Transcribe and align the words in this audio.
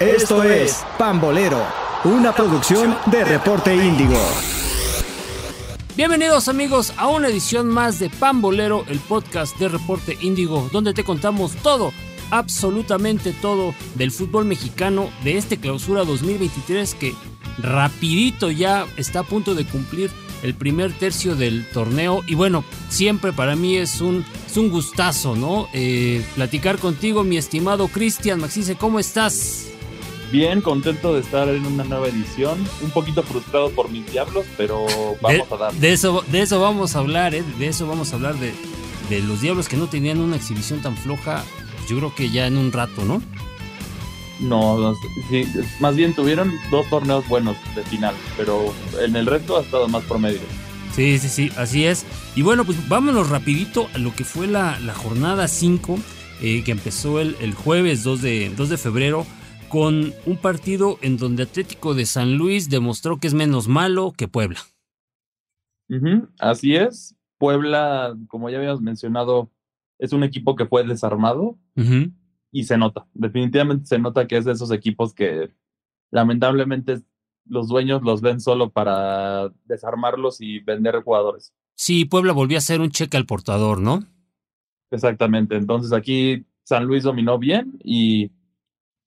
Esto 0.00 0.44
es 0.44 0.84
Pambolero, 0.96 1.60
una 2.04 2.32
producción 2.32 2.96
de 3.06 3.24
Reporte 3.24 3.74
Índigo. 3.74 4.16
Bienvenidos 5.96 6.46
amigos 6.46 6.92
a 6.96 7.08
una 7.08 7.26
edición 7.26 7.66
más 7.66 7.98
de 7.98 8.08
Pambolero, 8.08 8.84
el 8.86 9.00
podcast 9.00 9.58
de 9.58 9.68
Reporte 9.68 10.16
Índigo, 10.20 10.68
donde 10.72 10.94
te 10.94 11.02
contamos 11.02 11.56
todo, 11.64 11.92
absolutamente 12.30 13.32
todo 13.32 13.74
del 13.96 14.12
fútbol 14.12 14.44
mexicano 14.44 15.10
de 15.24 15.36
este 15.36 15.56
clausura 15.56 16.04
2023 16.04 16.94
que 16.94 17.16
rapidito 17.58 18.52
ya 18.52 18.86
está 18.96 19.20
a 19.20 19.24
punto 19.24 19.56
de 19.56 19.66
cumplir 19.66 20.12
el 20.44 20.54
primer 20.54 20.92
tercio 20.92 21.34
del 21.34 21.68
torneo. 21.72 22.22
Y 22.28 22.36
bueno, 22.36 22.62
siempre 22.88 23.32
para 23.32 23.56
mí 23.56 23.76
es 23.76 24.00
un, 24.00 24.24
es 24.46 24.56
un 24.56 24.70
gustazo, 24.70 25.34
¿no? 25.34 25.66
Eh, 25.72 26.24
platicar 26.36 26.78
contigo, 26.78 27.24
mi 27.24 27.36
estimado 27.36 27.88
Cristian 27.88 28.38
Maxice, 28.38 28.76
¿cómo 28.76 29.00
estás? 29.00 29.68
Bien, 30.30 30.60
contento 30.60 31.14
de 31.14 31.20
estar 31.20 31.48
en 31.48 31.64
una 31.64 31.84
nueva 31.84 32.08
edición. 32.08 32.58
Un 32.82 32.90
poquito 32.90 33.22
frustrado 33.22 33.70
por 33.70 33.90
mis 33.90 34.10
diablos, 34.12 34.44
pero 34.56 34.86
vamos 35.22 35.50
a 35.50 35.56
dar. 35.56 35.72
De 35.74 35.92
eso, 35.92 36.22
de 36.30 36.42
eso 36.42 36.60
vamos 36.60 36.96
a 36.96 36.98
hablar, 36.98 37.34
¿eh? 37.34 37.42
De 37.58 37.68
eso 37.68 37.86
vamos 37.86 38.12
a 38.12 38.16
hablar 38.16 38.34
de, 38.38 38.52
de 39.08 39.20
los 39.20 39.40
diablos 39.40 39.68
que 39.68 39.78
no 39.78 39.88
tenían 39.88 40.20
una 40.20 40.36
exhibición 40.36 40.82
tan 40.82 40.96
floja. 40.96 41.44
Yo 41.88 41.96
creo 41.96 42.14
que 42.14 42.28
ya 42.30 42.46
en 42.46 42.58
un 42.58 42.72
rato, 42.72 43.04
¿no? 43.04 43.22
No, 44.40 44.94
sí, 45.30 45.46
más 45.80 45.96
bien 45.96 46.14
tuvieron 46.14 46.52
dos 46.70 46.88
torneos 46.88 47.26
buenos 47.26 47.56
de 47.74 47.82
final, 47.84 48.14
pero 48.36 48.72
en 49.00 49.16
el 49.16 49.26
resto 49.26 49.56
ha 49.56 49.62
estado 49.62 49.88
más 49.88 50.04
promedio. 50.04 50.40
Sí, 50.94 51.18
sí, 51.18 51.28
sí, 51.28 51.50
así 51.56 51.86
es. 51.86 52.04
Y 52.36 52.42
bueno, 52.42 52.64
pues 52.64 52.88
vámonos 52.88 53.30
rapidito 53.30 53.88
a 53.94 53.98
lo 53.98 54.14
que 54.14 54.24
fue 54.24 54.46
la, 54.46 54.78
la 54.80 54.94
jornada 54.94 55.48
5, 55.48 55.98
eh, 56.40 56.62
que 56.64 56.70
empezó 56.70 57.20
el, 57.20 57.36
el 57.40 57.54
jueves 57.54 58.04
2 58.04 58.22
de, 58.22 58.52
2 58.56 58.68
de 58.68 58.78
febrero, 58.78 59.26
con 59.68 60.12
un 60.26 60.36
partido 60.36 60.98
en 61.02 61.16
donde 61.16 61.42
Atlético 61.42 61.94
de 61.94 62.06
San 62.06 62.36
Luis 62.36 62.70
demostró 62.70 63.18
que 63.18 63.26
es 63.26 63.34
menos 63.34 63.68
malo 63.68 64.12
que 64.16 64.28
Puebla. 64.28 64.60
Así 66.38 66.76
es. 66.76 67.16
Puebla, 67.38 68.16
como 68.28 68.50
ya 68.50 68.58
habíamos 68.58 68.80
mencionado, 68.80 69.50
es 69.98 70.12
un 70.12 70.22
equipo 70.24 70.56
que 70.56 70.66
fue 70.66 70.84
desarmado 70.86 71.58
y 72.50 72.64
se 72.64 72.76
nota. 72.78 73.06
Definitivamente 73.14 73.86
se 73.86 73.98
nota 73.98 74.26
que 74.26 74.36
es 74.36 74.44
de 74.44 74.52
esos 74.52 74.70
equipos 74.70 75.14
que 75.14 75.50
lamentablemente 76.10 77.00
los 77.46 77.68
dueños 77.68 78.02
los 78.02 78.20
ven 78.20 78.40
solo 78.40 78.70
para 78.70 79.50
desarmarlos 79.64 80.40
y 80.40 80.60
vender 80.60 81.02
jugadores. 81.02 81.54
Sí, 81.74 82.04
Puebla 82.04 82.32
volvió 82.32 82.56
a 82.56 82.58
hacer 82.58 82.80
un 82.80 82.90
cheque 82.90 83.16
al 83.16 83.26
portador, 83.26 83.80
¿no? 83.80 84.04
Exactamente. 84.90 85.56
Entonces 85.56 85.92
aquí 85.92 86.46
San 86.64 86.84
Luis 86.86 87.04
dominó 87.04 87.38
bien 87.38 87.78
y, 87.82 88.30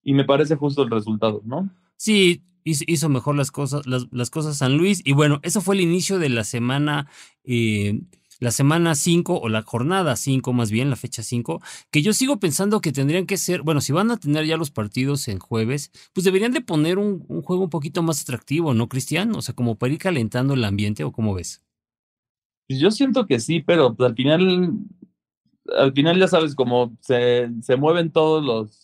y 0.04 0.14
me 0.14 0.26
parece 0.26 0.56
justo 0.56 0.84
el 0.84 0.90
resultado, 0.90 1.42
¿no? 1.46 1.70
Sí, 1.98 2.44
hizo, 2.64 3.10
mejor 3.10 3.36
las 3.36 3.52
cosas, 3.52 3.86
las, 3.86 4.08
las 4.12 4.30
cosas 4.30 4.58
San 4.58 4.78
Luis. 4.78 5.02
Y 5.06 5.14
bueno, 5.14 5.40
eso 5.44 5.62
fue 5.62 5.76
el 5.76 5.82
inicio 5.82 6.20
de 6.20 6.30
la 6.30 6.44
semana, 6.44 7.08
eh, 7.44 8.02
la 8.40 8.52
semana 8.52 8.96
5 8.96 9.40
o 9.40 9.50
la 9.50 9.62
jornada 9.62 10.16
5 10.16 10.54
más 10.54 10.72
bien, 10.72 10.90
la 10.90 10.96
fecha 10.96 11.24
5, 11.24 11.62
que 11.92 12.02
yo 12.02 12.14
sigo 12.14 12.40
pensando 12.40 12.82
que 12.82 12.92
tendrían 12.92 13.26
que 13.26 13.38
ser, 13.38 13.62
bueno, 13.62 13.82
si 13.82 13.94
van 13.94 14.12
a 14.12 14.18
tener 14.18 14.46
ya 14.46 14.58
los 14.58 14.72
partidos 14.72 15.28
en 15.28 15.40
jueves, 15.40 15.92
pues 16.14 16.24
deberían 16.24 16.52
de 16.52 16.62
poner 16.62 16.98
un, 16.98 17.24
un 17.28 17.42
juego 17.42 17.64
un 17.64 17.70
poquito 17.70 18.02
más 18.04 18.22
atractivo, 18.22 18.74
¿no, 18.74 18.88
Cristian? 18.88 19.36
O 19.36 19.42
sea, 19.42 19.56
como 19.56 19.76
para 19.76 19.94
ir 19.94 20.00
calentando 20.00 20.56
el 20.56 20.64
ambiente 20.64 21.04
o 21.04 21.12
cómo 21.12 21.36
ves. 21.36 21.64
Pues 22.68 22.80
yo 22.80 22.90
siento 22.90 23.28
que 23.28 23.40
sí, 23.40 23.60
pero 23.62 23.94
pues, 23.94 24.10
al 24.10 24.16
final, 24.16 24.74
al 25.78 25.94
final 25.94 26.18
ya 26.18 26.28
sabes, 26.28 26.56
como 26.56 26.98
se, 27.02 27.50
se 27.62 27.76
mueven 27.76 28.12
todos 28.12 28.44
los, 28.44 28.81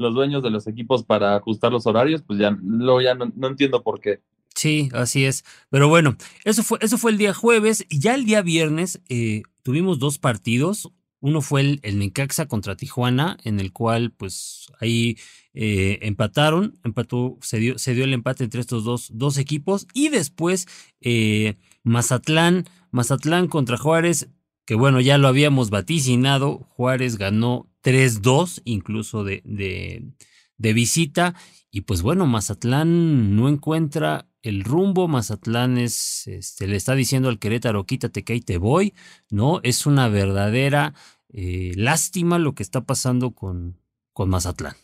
los 0.00 0.14
dueños 0.14 0.42
de 0.42 0.50
los 0.50 0.66
equipos 0.66 1.04
para 1.04 1.36
ajustar 1.36 1.70
los 1.70 1.86
horarios, 1.86 2.22
pues 2.22 2.38
ya 2.38 2.56
luego 2.62 3.00
ya 3.00 3.14
no, 3.14 3.46
entiendo 3.46 3.82
por 3.82 4.00
qué. 4.00 4.20
Sí, 4.54 4.88
así 4.92 5.24
es. 5.24 5.44
Pero 5.70 5.88
bueno, 5.88 6.16
eso 6.44 6.62
fue, 6.62 6.78
eso 6.80 6.98
fue 6.98 7.12
el 7.12 7.18
día 7.18 7.32
jueves. 7.32 7.86
Y 7.88 8.00
ya 8.00 8.14
el 8.14 8.24
día 8.24 8.42
viernes 8.42 9.00
eh, 9.08 9.42
tuvimos 9.62 9.98
dos 9.98 10.18
partidos. 10.18 10.90
Uno 11.20 11.40
fue 11.42 11.60
el, 11.60 11.80
el 11.82 11.98
Necaxa 11.98 12.46
contra 12.46 12.76
Tijuana, 12.76 13.36
en 13.44 13.60
el 13.60 13.72
cual, 13.72 14.10
pues, 14.10 14.72
ahí 14.80 15.18
eh, 15.54 15.98
empataron. 16.02 16.78
Empató, 16.82 17.38
se 17.42 17.58
dio, 17.58 17.78
se 17.78 17.94
dio 17.94 18.04
el 18.04 18.14
empate 18.14 18.44
entre 18.44 18.60
estos 18.60 18.84
dos, 18.84 19.10
dos 19.12 19.38
equipos. 19.38 19.86
Y 19.94 20.08
después, 20.08 20.66
eh, 21.00 21.56
Mazatlán, 21.82 22.64
Mazatlán 22.90 23.48
contra 23.48 23.76
Juárez, 23.76 24.28
que 24.64 24.74
bueno, 24.74 25.00
ya 25.00 25.18
lo 25.18 25.28
habíamos 25.28 25.70
vaticinado. 25.70 26.58
Juárez 26.70 27.16
ganó 27.18 27.68
3-2, 27.82 28.62
incluso 28.64 29.24
de, 29.24 29.42
de, 29.44 30.12
de 30.58 30.72
visita. 30.72 31.34
Y 31.70 31.82
pues 31.82 32.02
bueno, 32.02 32.26
Mazatlán 32.26 33.36
no 33.36 33.48
encuentra 33.48 34.28
el 34.42 34.64
rumbo. 34.64 35.08
Mazatlán 35.08 35.78
es, 35.78 36.26
este, 36.26 36.66
le 36.66 36.76
está 36.76 36.94
diciendo 36.94 37.28
al 37.28 37.38
Querétaro, 37.38 37.86
quítate 37.86 38.24
que 38.24 38.34
ahí 38.34 38.40
te 38.40 38.58
voy. 38.58 38.94
No, 39.30 39.60
es 39.62 39.86
una 39.86 40.08
verdadera 40.08 40.94
eh, 41.32 41.72
lástima 41.76 42.38
lo 42.38 42.54
que 42.54 42.62
está 42.62 42.82
pasando 42.84 43.32
con, 43.32 43.78
con 44.12 44.28
Mazatlán. 44.30 44.74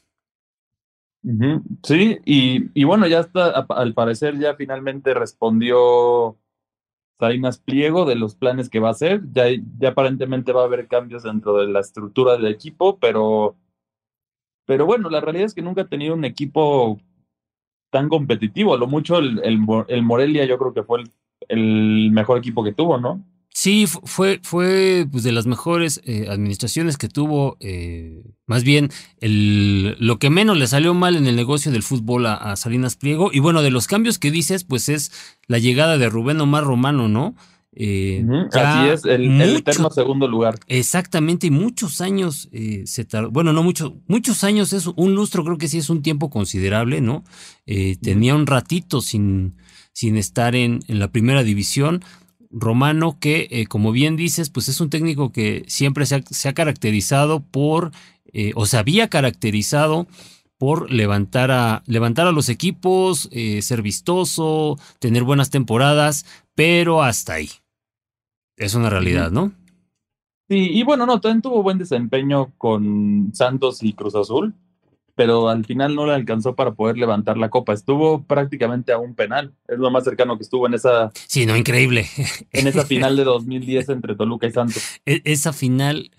Sí, 1.82 2.19
y, 2.25 2.70
y 2.81 2.84
bueno, 2.84 3.06
ya 3.09 3.20
está, 3.20 3.50
al 3.50 3.94
parecer 3.94 4.38
ya 4.38 4.54
finalmente 4.54 5.12
respondió 5.12 6.38
Salinas 7.19 7.59
Pliego 7.59 8.04
de 8.04 8.16
los 8.16 8.34
planes 8.34 8.69
que 8.69 8.81
va 8.81 8.88
a 8.88 8.93
hacer. 8.93 9.22
Ya, 9.32 9.47
aparentemente 9.88 10.53
va 10.53 10.62
a 10.62 10.66
haber 10.66 10.88
cambios 10.88 11.22
dentro 11.22 11.56
de 11.59 11.69
la 11.69 11.81
estructura 11.81 12.32
del 12.37 12.47
equipo, 12.47 12.99
pero, 12.99 13.56
pero 14.66 14.87
bueno, 14.87 15.09
la 15.10 15.21
realidad 15.21 15.47
es 15.47 15.54
que 15.54 15.62
nunca 15.62 15.82
ha 15.82 15.88
tenido 15.88 16.15
un 16.15 16.25
equipo 16.25 17.00
tan 17.91 18.09
competitivo. 18.09 18.75
A 18.75 18.78
lo 18.78 18.87
mucho 18.87 19.19
el, 19.19 19.41
el 19.43 20.03
Morelia 20.03 20.44
yo 20.44 20.59
creo 20.59 20.75
que 20.75 20.82
fue 20.82 21.00
el, 21.00 21.10
el 21.49 22.10
mejor 22.12 22.38
equipo 22.38 22.65
que 22.65 22.72
tuvo, 22.72 22.99
¿no? 22.99 23.25
Sí, 23.66 23.88
fu- 23.88 24.00
fue, 24.04 24.38
fue 24.44 25.09
pues, 25.10 25.25
de 25.25 25.32
las 25.32 25.47
mejores 25.47 26.00
eh, 26.04 26.27
administraciones 26.31 26.97
que 26.97 27.09
tuvo, 27.09 27.56
eh, 27.59 28.22
más 28.47 28.62
bien 28.62 28.91
el, 29.21 29.97
lo 29.99 30.21
que 30.21 30.31
menos 30.31 30.56
le 30.56 30.69
salió 30.69 30.94
mal 30.94 31.16
en 31.16 31.27
el 31.27 31.34
negocio 31.34 31.72
del 31.72 31.82
fútbol 31.82 32.27
a, 32.27 32.34
a 32.34 32.54
Salinas 32.54 32.94
Pliego. 32.94 33.31
Y 33.32 33.41
bueno, 33.41 33.62
de 33.62 33.72
los 33.72 33.88
cambios 33.88 34.21
que 34.21 34.31
dices, 34.31 34.62
pues 34.62 34.88
es 34.88 35.10
la 35.49 35.59
llegada 35.59 35.99
de 35.99 36.09
Rubén 36.09 36.41
Omar 36.41 36.62
Romano, 36.62 37.09
¿no? 37.09 37.34
Eh, 37.72 38.25
ya 38.54 38.84
Así 38.84 38.91
es, 38.93 39.04
el, 39.04 39.22
el 39.25 39.31
mucho- 39.31 39.56
eterno 39.59 39.91
segundo 39.91 40.28
lugar. 40.28 40.60
Exactamente, 40.69 41.48
y 41.48 41.50
muchos 41.50 42.00
años 42.00 42.48
eh, 42.53 42.84
se 42.87 43.04
tardó, 43.04 43.33
bueno, 43.33 43.53
no 43.53 43.65
muchos, 43.65 43.94
muchos 44.06 44.44
años 44.44 44.72
es 44.75 44.87
un 44.94 45.16
lustro, 45.16 45.43
creo 45.44 45.59
que 45.59 45.66
sí 45.66 45.78
es 45.78 45.91
un 45.91 46.03
tiempo 46.03 46.31
considerable, 46.31 47.00
¿no? 47.00 47.25
Eh, 47.66 47.97
tenía 48.00 48.37
un 48.37 48.47
ratito 48.47 49.00
sin, 49.00 49.56
sin 49.93 50.16
estar 50.16 50.54
en, 50.54 50.78
en 50.87 51.00
la 51.00 51.10
primera 51.10 51.43
división. 51.43 52.04
Romano, 52.58 53.18
que 53.20 53.48
eh, 53.50 53.66
como 53.66 53.92
bien 53.92 54.16
dices, 54.16 54.48
pues 54.48 54.68
es 54.68 54.80
un 54.80 54.88
técnico 54.88 55.30
que 55.30 55.64
siempre 55.68 56.06
se 56.06 56.16
ha, 56.16 56.22
se 56.22 56.48
ha 56.48 56.54
caracterizado 56.54 57.40
por, 57.40 57.92
eh, 58.32 58.52
o 58.54 58.64
se 58.64 58.78
había 58.78 59.08
caracterizado 59.08 60.06
por 60.58 60.90
levantar 60.90 61.50
a, 61.50 61.82
levantar 61.86 62.26
a 62.26 62.32
los 62.32 62.48
equipos, 62.48 63.28
eh, 63.30 63.60
ser 63.60 63.82
vistoso, 63.82 64.78
tener 64.98 65.22
buenas 65.22 65.50
temporadas, 65.50 66.24
pero 66.54 67.02
hasta 67.02 67.34
ahí. 67.34 67.50
Es 68.56 68.74
una 68.74 68.88
realidad, 68.88 69.30
¿no? 69.30 69.52
Sí, 70.48 70.70
y 70.72 70.82
bueno, 70.82 71.04
no, 71.04 71.20
también 71.20 71.42
tuvo 71.42 71.62
buen 71.62 71.76
desempeño 71.76 72.52
con 72.56 73.32
Santos 73.34 73.82
y 73.82 73.92
Cruz 73.92 74.14
Azul, 74.14 74.54
pero 75.16 75.49
al 75.49 75.65
final 75.65 75.94
no 75.97 76.06
le 76.06 76.12
alcanzó 76.15 76.54
para 76.54 76.72
poder 76.75 76.97
levantar 76.99 77.37
la 77.38 77.49
copa. 77.50 77.72
Estuvo 77.72 78.22
prácticamente 78.25 78.93
a 78.93 78.99
un 78.99 79.15
penal. 79.16 79.54
Es 79.66 79.78
lo 79.78 79.91
más 79.91 80.04
cercano 80.04 80.37
que 80.37 80.44
estuvo 80.44 80.66
en 80.69 80.75
esa, 80.75 81.10
Sí, 81.27 81.47
no, 81.47 81.56
increíble. 81.56 82.06
en 82.53 82.66
esa 82.69 82.84
final 82.87 83.16
de 83.16 83.25
2010 83.25 83.88
entre 83.88 84.15
Toluca 84.15 84.47
y 84.47 84.53
Santos. 84.53 84.82
E- 85.06 85.22
Esa 85.25 85.53
final 85.53 86.10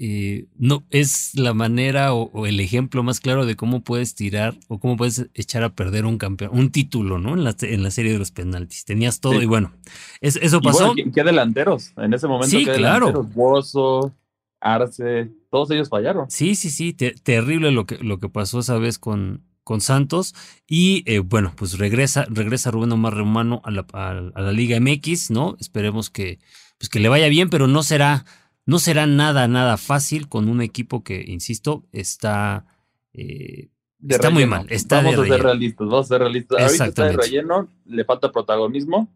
eh, 0.00 0.46
no 0.56 0.84
es 0.90 1.32
la 1.34 1.54
manera 1.54 2.14
o, 2.14 2.30
o 2.32 2.46
el 2.46 2.60
ejemplo 2.60 3.02
más 3.02 3.18
claro 3.20 3.44
de 3.46 3.56
cómo 3.56 3.82
puedes 3.82 4.14
tirar 4.14 4.54
o 4.68 4.78
cómo 4.78 4.96
puedes 4.96 5.28
echar 5.34 5.64
a 5.64 5.74
perder 5.74 6.06
un 6.06 6.18
campeón, 6.18 6.50
un 6.52 6.70
título, 6.70 7.18
¿no? 7.18 7.34
En 7.34 7.42
la, 7.44 7.56
en 7.62 7.82
la 7.82 7.90
serie 7.90 8.12
de 8.12 8.18
los 8.20 8.30
penaltis. 8.30 8.84
Tenías 8.84 9.20
todo 9.20 9.32
Sí. 9.34 9.40
y 9.42 9.46
bueno, 9.46 9.72
es- 10.20 10.36
eso 10.36 10.58
Y 10.62 10.64
pasó. 10.64 10.78
bueno, 10.78 10.94
¿qué, 10.94 11.10
qué 11.12 11.24
delanteros? 11.24 11.92
En 11.96 12.14
ese 12.14 12.28
momento, 12.28 12.56
Sí, 12.56 12.64
¿qué 12.64 12.74
claro. 12.74 13.06
delanteros? 13.08 13.34
Bozo, 13.34 14.14
Arce, 14.60 15.30
todos 15.50 15.70
ellos 15.70 15.88
fallaron. 15.88 16.30
Sí, 16.30 16.54
sí, 16.54 16.70
sí, 16.70 16.92
te- 16.92 17.12
terrible 17.12 17.70
lo 17.70 17.86
que, 17.86 17.98
lo 17.98 18.18
que 18.18 18.28
pasó 18.28 18.58
esa 18.60 18.78
vez 18.78 18.98
con, 18.98 19.44
con 19.64 19.80
Santos. 19.80 20.34
Y 20.66 21.02
eh, 21.06 21.20
bueno, 21.20 21.52
pues 21.56 21.78
regresa, 21.78 22.26
regresa 22.28 22.70
Rubén 22.70 22.92
Omar 22.92 23.14
Romano 23.14 23.60
a 23.64 23.70
la, 23.70 23.86
a, 23.92 24.10
a 24.10 24.40
la 24.40 24.52
Liga 24.52 24.78
MX, 24.80 25.30
¿no? 25.30 25.56
Esperemos 25.60 26.10
que, 26.10 26.38
pues 26.78 26.88
que 26.88 27.00
le 27.00 27.08
vaya 27.08 27.28
bien, 27.28 27.50
pero 27.50 27.66
no 27.68 27.82
será, 27.82 28.24
no 28.66 28.78
será 28.78 29.06
nada, 29.06 29.46
nada 29.48 29.76
fácil 29.76 30.28
con 30.28 30.48
un 30.48 30.60
equipo 30.62 31.02
que, 31.04 31.24
insisto, 31.26 31.86
está, 31.92 32.66
eh, 33.12 33.68
está 34.08 34.30
muy 34.30 34.46
mal. 34.46 34.66
Está 34.70 34.96
vamos 35.02 35.16
de 35.16 35.22
a 35.22 35.36
ser 35.36 35.42
realistas, 35.42 35.86
vamos 35.86 36.06
a 36.06 36.08
ser 36.08 36.20
realistas. 36.20 36.58
Ahorita 36.60 36.72
está 36.72 36.84
de 37.04 37.10
Exactamente. 37.10 37.22
relleno, 37.26 37.68
le 37.86 38.04
falta 38.04 38.32
protagonismo. 38.32 39.12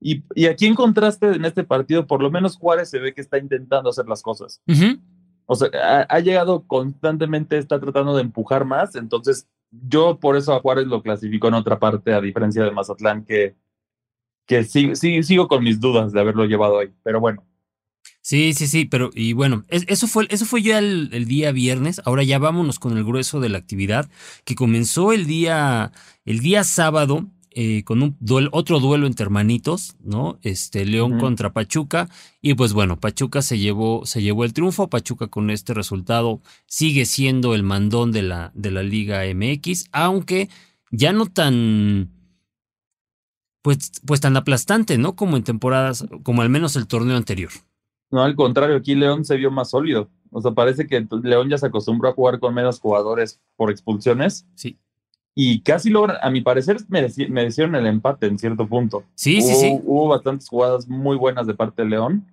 Y, 0.00 0.22
y 0.34 0.46
aquí 0.46 0.66
en 0.66 0.74
contraste 0.74 1.26
en 1.32 1.44
este 1.44 1.64
partido, 1.64 2.06
por 2.06 2.22
lo 2.22 2.30
menos 2.30 2.56
Juárez 2.56 2.90
se 2.90 2.98
ve 2.98 3.14
que 3.14 3.20
está 3.20 3.38
intentando 3.38 3.90
hacer 3.90 4.06
las 4.06 4.22
cosas. 4.22 4.62
O 5.46 5.54
sea, 5.56 5.68
ha, 5.74 6.00
ha 6.02 6.20
llegado 6.20 6.66
constantemente, 6.66 7.58
está 7.58 7.80
tratando 7.80 8.14
de 8.14 8.22
empujar 8.22 8.64
más, 8.64 8.94
entonces 8.94 9.48
yo 9.70 10.18
por 10.18 10.36
eso 10.36 10.54
a 10.54 10.60
Juárez 10.60 10.86
lo 10.86 11.02
clasifico 11.02 11.48
en 11.48 11.54
otra 11.54 11.78
parte, 11.78 12.12
a 12.12 12.20
diferencia 12.20 12.64
de 12.64 12.70
Mazatlán, 12.70 13.24
que, 13.24 13.56
que 14.46 14.64
sí, 14.64 14.94
sí, 14.94 15.22
sigo 15.22 15.48
con 15.48 15.64
mis 15.64 15.80
dudas 15.80 16.12
de 16.12 16.20
haberlo 16.20 16.44
llevado 16.44 16.78
ahí. 16.78 16.92
Pero 17.02 17.20
bueno, 17.20 17.44
Sí, 18.20 18.52
sí, 18.52 18.66
sí, 18.66 18.84
pero 18.84 19.10
y 19.14 19.32
bueno, 19.32 19.64
eso 19.68 20.06
fue, 20.06 20.26
eso 20.28 20.44
fue 20.44 20.60
ya 20.62 20.78
el, 20.78 21.24
día 21.26 21.50
viernes. 21.50 22.02
Ahora 22.04 22.22
ya 22.22 22.38
vámonos 22.38 22.78
con 22.78 22.96
el 22.96 23.04
grueso 23.04 23.40
de 23.40 23.48
la 23.48 23.56
actividad 23.56 24.10
que 24.44 24.54
comenzó 24.54 25.12
el 25.12 25.26
día, 25.26 25.92
el 26.26 26.40
día 26.40 26.62
sábado 26.64 27.26
eh, 27.60 27.82
con 27.82 28.04
un 28.04 28.16
otro 28.52 28.78
duelo 28.78 29.08
entre 29.08 29.24
hermanitos, 29.24 29.96
¿no? 30.04 30.38
Este 30.42 30.86
León 30.86 31.18
contra 31.18 31.52
Pachuca 31.52 32.08
y 32.40 32.54
pues 32.54 32.72
bueno, 32.72 33.00
Pachuca 33.00 33.42
se 33.42 33.58
llevó, 33.58 34.06
se 34.06 34.22
llevó 34.22 34.44
el 34.44 34.52
triunfo. 34.52 34.88
Pachuca 34.88 35.26
con 35.26 35.50
este 35.50 35.74
resultado 35.74 36.40
sigue 36.66 37.04
siendo 37.04 37.56
el 37.56 37.64
mandón 37.64 38.12
de 38.12 38.22
la, 38.22 38.52
de 38.54 38.70
la 38.70 38.84
Liga 38.84 39.22
MX, 39.34 39.86
aunque 39.90 40.48
ya 40.92 41.12
no 41.12 41.26
tan 41.26 42.12
pues, 43.62 43.90
pues 44.06 44.20
tan 44.20 44.36
aplastante, 44.36 44.96
¿no? 44.96 45.16
Como 45.16 45.36
en 45.36 45.42
temporadas, 45.42 46.06
como 46.22 46.42
al 46.42 46.50
menos 46.50 46.76
el 46.76 46.86
torneo 46.86 47.16
anterior. 47.16 47.50
No, 48.12 48.22
al 48.22 48.36
contrario, 48.36 48.76
aquí 48.76 48.94
León 48.94 49.24
se 49.24 49.36
vio 49.36 49.50
más 49.50 49.70
sólido. 49.70 50.08
O 50.30 50.40
sea, 50.40 50.52
parece 50.52 50.86
que 50.86 51.04
León 51.24 51.48
ya 51.48 51.58
se 51.58 51.66
acostumbró 51.66 52.08
a 52.08 52.12
jugar 52.12 52.38
con 52.38 52.54
menos 52.54 52.78
jugadores 52.78 53.40
por 53.56 53.72
expulsiones. 53.72 54.46
Sí. 54.54 54.78
Y 55.40 55.60
casi 55.60 55.88
logran, 55.88 56.16
a 56.20 56.30
mi 56.30 56.40
parecer, 56.40 56.78
merecieron 56.88 57.76
el 57.76 57.86
empate 57.86 58.26
en 58.26 58.40
cierto 58.40 58.66
punto. 58.66 59.04
Sí, 59.14 59.40
sí, 59.40 59.54
sí. 59.54 59.78
Hubo 59.84 60.08
bastantes 60.08 60.48
jugadas 60.48 60.88
muy 60.88 61.16
buenas 61.16 61.46
de 61.46 61.54
parte 61.54 61.82
de 61.82 61.90
León, 61.90 62.26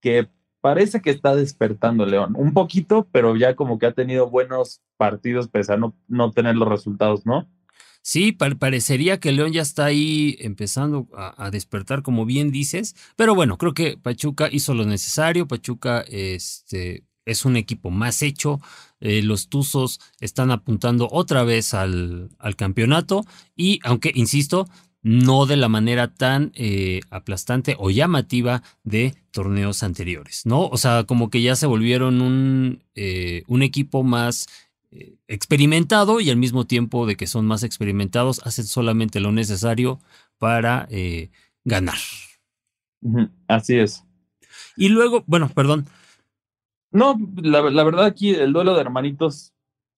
que 0.00 0.28
parece 0.60 1.02
que 1.02 1.10
está 1.10 1.34
despertando 1.34 2.06
León. 2.06 2.34
Un 2.36 2.52
poquito, 2.54 3.08
pero 3.10 3.34
ya 3.34 3.56
como 3.56 3.80
que 3.80 3.86
ha 3.86 3.92
tenido 3.94 4.30
buenos 4.30 4.80
partidos 4.96 5.48
pese 5.48 5.72
a 5.72 5.76
no, 5.76 5.92
no 6.06 6.30
tener 6.30 6.54
los 6.54 6.68
resultados, 6.68 7.26
¿no? 7.26 7.48
Sí, 8.00 8.30
parecería 8.30 9.18
que 9.18 9.32
León 9.32 9.52
ya 9.52 9.62
está 9.62 9.86
ahí 9.86 10.36
empezando 10.38 11.08
a, 11.16 11.50
despertar, 11.50 12.02
como 12.02 12.26
bien 12.26 12.52
dices, 12.52 12.94
pero 13.16 13.34
bueno, 13.34 13.58
creo 13.58 13.74
que 13.74 13.96
Pachuca 13.96 14.48
hizo 14.52 14.72
lo 14.72 14.84
necesario, 14.84 15.48
Pachuca 15.48 16.04
este, 16.06 17.02
es 17.24 17.44
un 17.44 17.56
equipo 17.56 17.90
más 17.90 18.22
hecho, 18.22 18.60
eh, 19.00 19.22
los 19.22 19.48
Tuzos 19.48 20.00
están 20.20 20.50
apuntando 20.50 21.08
otra 21.10 21.42
vez 21.42 21.74
al, 21.74 22.30
al, 22.38 22.56
campeonato 22.56 23.24
y 23.56 23.80
aunque, 23.82 24.12
insisto, 24.14 24.68
no 25.02 25.46
de 25.46 25.56
la 25.56 25.68
manera 25.68 26.14
tan 26.14 26.52
eh, 26.54 27.00
aplastante 27.10 27.74
o 27.78 27.90
llamativa 27.90 28.62
de 28.84 29.14
torneos 29.32 29.82
anteriores, 29.82 30.42
¿no? 30.46 30.66
O 30.68 30.76
sea, 30.76 31.04
como 31.04 31.30
que 31.30 31.42
ya 31.42 31.56
se 31.56 31.66
volvieron 31.66 32.22
un, 32.22 32.84
eh, 32.94 33.42
un 33.48 33.62
equipo 33.62 34.02
más 34.02 34.46
experimentado 35.26 36.20
y 36.20 36.28
al 36.28 36.36
mismo 36.36 36.66
tiempo 36.66 37.06
de 37.06 37.16
que 37.16 37.26
son 37.26 37.46
más 37.46 37.62
experimentados, 37.62 38.42
hacen 38.44 38.66
solamente 38.66 39.20
lo 39.20 39.32
necesario 39.32 40.00
para 40.36 40.86
ganar. 41.64 41.96
Así 43.48 43.78
es. 43.78 44.04
Y 44.76 44.90
luego, 44.90 45.24
bueno, 45.26 45.48
perdón. 45.48 45.86
No, 46.92 47.18
la, 47.42 47.62
la, 47.70 47.84
verdad 47.84 48.04
aquí 48.04 48.30
el 48.30 48.52
duelo 48.52 48.74
de 48.74 48.80
hermanitos 48.80 49.52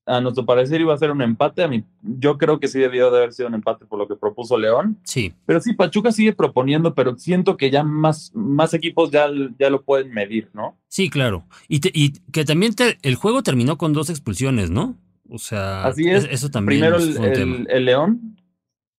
a 0.06 0.20
nuestro 0.20 0.44
parecer 0.44 0.80
iba 0.80 0.94
a 0.94 0.98
ser 0.98 1.10
un 1.10 1.22
empate. 1.22 1.62
A 1.62 1.68
mí, 1.68 1.84
yo 2.02 2.38
creo 2.38 2.60
que 2.60 2.68
sí 2.68 2.78
debió 2.78 3.10
de 3.10 3.18
haber 3.18 3.32
sido 3.32 3.48
un 3.48 3.54
empate 3.54 3.86
por 3.86 3.98
lo 3.98 4.06
que 4.06 4.16
propuso 4.16 4.58
León. 4.58 4.98
Sí. 5.04 5.32
Pero 5.46 5.60
sí, 5.60 5.72
Pachuca 5.72 6.12
sigue 6.12 6.32
proponiendo, 6.32 6.94
pero 6.94 7.16
siento 7.16 7.56
que 7.56 7.70
ya 7.70 7.82
más, 7.82 8.30
más 8.34 8.74
equipos 8.74 9.10
ya, 9.10 9.28
ya 9.58 9.70
lo 9.70 9.82
pueden 9.82 10.12
medir, 10.12 10.50
¿no? 10.52 10.76
Sí, 10.88 11.08
claro. 11.08 11.46
Y, 11.68 11.80
y 11.98 12.12
que 12.32 12.44
también 12.44 12.74
el 13.02 13.14
juego 13.14 13.42
terminó 13.42 13.78
con 13.78 13.92
dos 13.92 14.10
expulsiones, 14.10 14.70
¿no? 14.70 14.96
O 15.28 15.38
sea, 15.38 15.84
Así 15.84 16.08
es. 16.08 16.28
eso 16.30 16.50
también. 16.50 16.80
Primero 16.80 16.98
el, 16.98 17.66
el, 17.70 17.84
León 17.86 18.36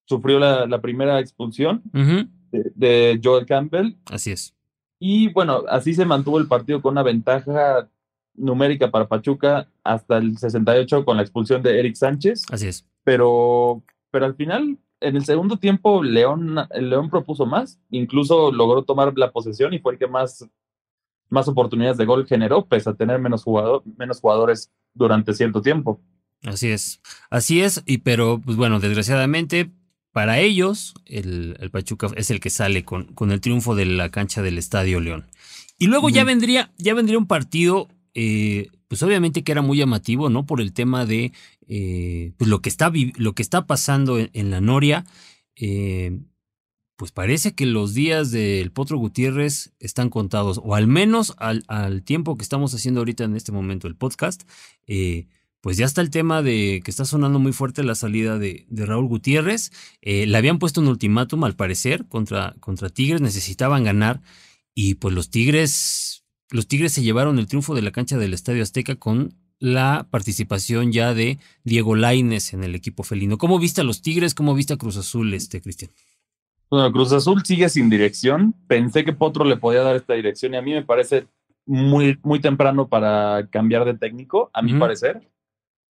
sufrió 0.06 0.40
la, 0.40 0.66
la 0.66 0.82
primera 0.82 1.20
expulsión 1.20 1.84
de, 1.94 2.72
de 2.74 3.22
Joel 3.24 3.46
Campbell. 3.46 3.96
Así 4.08 4.32
es. 4.32 4.55
Y 5.00 5.32
bueno, 5.34 5.64
así 5.70 5.94
se 5.94 6.06
mantuvo 6.06 6.40
el 6.40 6.48
partido 6.48 6.82
con 6.82 6.94
una 6.94 7.04
ventaja 7.04 7.90
numérica 8.34 8.92
para 8.92 9.08
Pachuca 9.08 9.68
hasta 9.84 10.18
el 10.18 10.38
68 10.38 11.06
con 11.06 11.18
la 11.18 11.24
expulsión 11.24 11.62
de 11.62 11.80
Eric 11.80 11.96
Sánchez. 11.96 12.44
Así 12.52 12.68
es. 12.68 12.86
Pero, 13.04 13.84
pero 14.12 14.26
al 14.26 14.36
final, 14.36 14.78
en 15.00 15.16
el 15.16 15.26
segundo 15.26 15.58
tiempo, 15.58 16.04
León, 16.04 16.56
León 16.74 17.10
propuso 17.10 17.46
más, 17.46 17.80
incluso 17.90 18.52
logró 18.52 18.84
tomar 18.84 19.14
la 19.18 19.32
posesión 19.32 19.74
y 19.74 19.80
fue 19.80 19.94
el 19.94 20.00
que 20.00 20.08
más, 20.08 20.48
más 21.30 21.48
oportunidades 21.48 21.98
de 21.98 22.06
gol 22.06 22.26
generó, 22.26 22.66
pese 22.66 22.90
a 22.90 22.96
tener 22.96 23.20
menos, 23.20 23.44
jugador, 23.44 23.84
menos 23.98 24.20
jugadores 24.20 24.72
durante 24.94 25.34
cierto 25.34 25.62
tiempo. 25.62 26.00
Así 26.44 26.70
es, 26.70 27.02
así 27.30 27.62
es, 27.62 27.82
y 27.86 28.00
pero 28.00 28.40
pues 28.44 28.56
bueno, 28.56 28.80
desgraciadamente 28.80 29.72
para 30.16 30.40
ellos 30.40 30.94
el, 31.04 31.58
el 31.60 31.72
Pachuca 31.72 32.08
es 32.16 32.32
el 32.32 32.40
que 32.40 32.50
sale 32.50 32.86
con, 32.86 33.04
con, 33.04 33.34
el 33.34 33.42
triunfo 33.42 33.76
de 33.76 33.86
la 33.86 34.12
cancha 34.12 34.42
del 34.42 34.58
Estadio 34.58 35.02
León. 35.02 35.26
Y 35.78 35.88
luego 35.88 36.08
ya 36.10 36.24
vendría, 36.24 36.72
ya 36.78 36.94
vendría 36.94 37.18
un 37.18 37.28
partido 37.28 37.90
eh, 38.14 38.70
pues 38.88 39.04
obviamente 39.04 39.44
que 39.44 39.52
era 39.52 39.62
muy 39.62 39.78
llamativo, 39.78 40.30
¿no? 40.30 40.46
Por 40.46 40.62
el 40.62 40.72
tema 40.72 41.06
de 41.06 41.34
eh, 41.68 42.32
pues 42.38 42.50
lo, 42.50 42.62
que 42.62 42.70
está, 42.70 42.94
lo 43.18 43.36
que 43.36 43.42
está 43.42 43.68
pasando 43.68 44.18
en, 44.18 44.52
la 44.52 44.62
Noria. 44.62 45.04
Eh, 45.58 46.18
pues 46.96 47.12
parece 47.12 47.54
que 47.54 47.66
los 47.66 47.94
días 47.94 48.32
del 48.32 48.72
Potro 48.72 48.98
Gutiérrez 48.98 49.74
están 49.80 50.10
contados, 50.10 50.62
o 50.64 50.76
al 50.76 50.88
menos 50.88 51.34
al, 51.40 51.66
al, 51.68 52.04
tiempo 52.04 52.38
que 52.38 52.44
estamos 52.44 52.74
haciendo 52.74 53.02
ahorita 53.02 53.26
en 53.26 53.36
este 53.36 53.52
momento 53.52 53.90
el 53.90 53.98
podcast, 53.98 54.44
pues 55.66 55.78
ya 55.78 55.86
está 55.86 56.02
el 56.02 56.12
tema 56.12 56.44
de 56.44 56.84
que 56.86 56.92
está 56.92 57.06
sonando 57.06 57.40
muy 57.40 57.52
fuerte 57.52 57.82
la 57.82 57.96
salida 57.96 58.38
de, 58.38 58.68
de 58.70 58.86
Raúl 58.86 59.08
Gutiérrez. 59.08 59.72
le 60.04 60.38
habían 60.38 60.60
puesto 60.60 60.80
un 60.80 60.88
ultimátum 60.88 61.44
al 61.44 61.56
parecer 61.56 62.06
contra, 62.06 62.54
contra 62.60 62.90
Tigres, 62.90 63.20
necesitaban 63.20 63.84
ganar 63.84 64.22
y 64.76 64.94
pues 64.94 65.16
los 65.16 65.32
Tigres 65.32 66.24
los 66.52 66.68
Tigres 66.68 66.92
se 66.92 67.02
llevaron 67.02 67.40
el 67.40 67.48
triunfo 67.48 67.74
de 67.74 67.82
la 67.82 67.90
cancha 67.90 68.16
del 68.16 68.36
Estadio 68.36 68.62
Azteca 68.62 68.96
con 68.96 69.34
la 69.58 70.06
participación 70.12 70.92
ya 70.92 71.16
de 71.16 71.40
Diego 71.64 71.96
Laines 71.96 72.54
en 72.54 72.64
el 72.64 72.76
equipo 72.76 73.02
felino. 73.02 73.40
¿Cómo 73.40 73.58
viste 73.58 73.82
a 73.82 73.86
los 73.86 74.04
Tigres? 74.04 74.36
¿Cómo 74.36 74.54
viste 74.54 74.76
a 74.76 74.78
Cruz 74.78 74.98
Azul, 74.98 75.34
este 75.34 75.62
Cristian? 75.62 75.90
Bueno, 76.70 76.92
Cruz 76.92 77.12
Azul 77.12 77.44
sigue 77.44 77.70
sin 77.70 77.90
dirección. 77.90 78.54
Pensé 78.68 79.04
que 79.04 79.14
Potro 79.14 79.46
le 79.46 79.58
podía 79.58 79.82
dar 79.82 79.96
esta 79.96 80.14
dirección 80.14 80.54
y 80.54 80.58
a 80.58 80.62
mí 80.62 80.74
me 80.74 80.84
parece 80.84 81.26
muy, 81.66 82.20
muy 82.22 82.40
temprano 82.40 82.88
para 82.88 83.48
cambiar 83.50 83.84
de 83.84 83.96
técnico, 83.96 84.52
a 84.54 84.62
mi 84.62 84.76
parecer. 84.76 85.28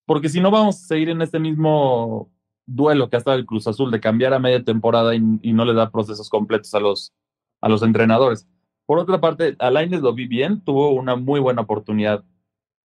Porque 0.05 0.29
si 0.29 0.39
no 0.39 0.51
vamos 0.51 0.75
a 0.75 0.87
seguir 0.87 1.09
en 1.09 1.21
este 1.21 1.39
mismo 1.39 2.31
duelo 2.65 3.09
que 3.09 3.15
ha 3.15 3.19
estado 3.19 3.37
el 3.37 3.45
Cruz 3.45 3.67
Azul 3.67 3.91
de 3.91 3.99
cambiar 3.99 4.33
a 4.33 4.39
media 4.39 4.63
temporada 4.63 5.15
y, 5.15 5.21
y 5.41 5.53
no 5.53 5.65
le 5.65 5.73
da 5.73 5.91
procesos 5.91 6.29
completos 6.29 6.73
a 6.73 6.79
los, 6.79 7.13
a 7.61 7.69
los 7.69 7.83
entrenadores. 7.83 8.47
Por 8.85 8.99
otra 8.99 9.19
parte, 9.19 9.55
Alaines 9.59 10.01
lo 10.01 10.13
vi 10.13 10.27
bien, 10.27 10.61
tuvo 10.61 10.91
una 10.91 11.15
muy 11.15 11.39
buena 11.39 11.61
oportunidad 11.61 12.23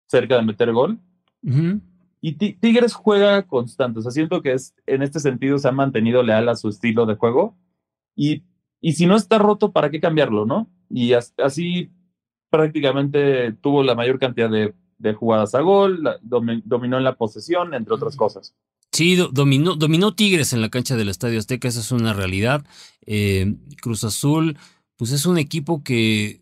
cerca 0.07 0.35
de 0.35 0.43
meter 0.43 0.71
gol. 0.71 0.99
Y 2.21 2.33
Tigres 2.33 2.93
juega 2.93 3.43
constante, 3.47 3.99
o 3.99 4.01
sea, 4.01 4.11
siento 4.11 4.41
que 4.41 4.51
es, 4.51 4.75
en 4.85 5.01
este 5.03 5.19
sentido 5.19 5.57
se 5.57 5.69
ha 5.69 5.71
mantenido 5.71 6.21
leal 6.21 6.49
a 6.49 6.55
su 6.55 6.67
estilo 6.67 7.05
de 7.05 7.15
juego. 7.15 7.57
Y, 8.15 8.43
y 8.81 8.93
si 8.93 9.05
no 9.05 9.15
está 9.15 9.37
roto, 9.37 9.71
¿para 9.71 9.89
qué 9.89 10.01
cambiarlo, 10.01 10.45
no? 10.45 10.69
Y 10.89 11.13
así 11.13 11.91
prácticamente 12.49 13.53
tuvo 13.53 13.83
la 13.83 13.95
mayor 13.95 14.19
cantidad 14.19 14.49
de, 14.49 14.73
jugadas 15.17 15.55
a 15.55 15.61
gol, 15.61 16.03
dominó 16.21 16.97
en 16.97 17.03
la 17.03 17.15
posesión, 17.15 17.73
entre 17.73 17.93
otras 17.93 18.15
cosas. 18.15 18.55
Sí, 18.91 19.15
dominó, 19.15 19.75
dominó 19.75 20.15
Tigres 20.15 20.51
en 20.53 20.61
la 20.61 20.69
cancha 20.69 20.95
del 20.95 21.09
Estadio 21.09 21.39
Azteca, 21.39 21.67
esa 21.67 21.79
es 21.79 21.91
una 21.91 22.13
realidad. 22.13 22.65
Eh, 23.05 23.55
Cruz 23.81 24.03
Azul 24.03 24.57
pues 24.99 25.13
es 25.13 25.25
un 25.25 25.37
equipo 25.37 25.81
que 25.81 26.41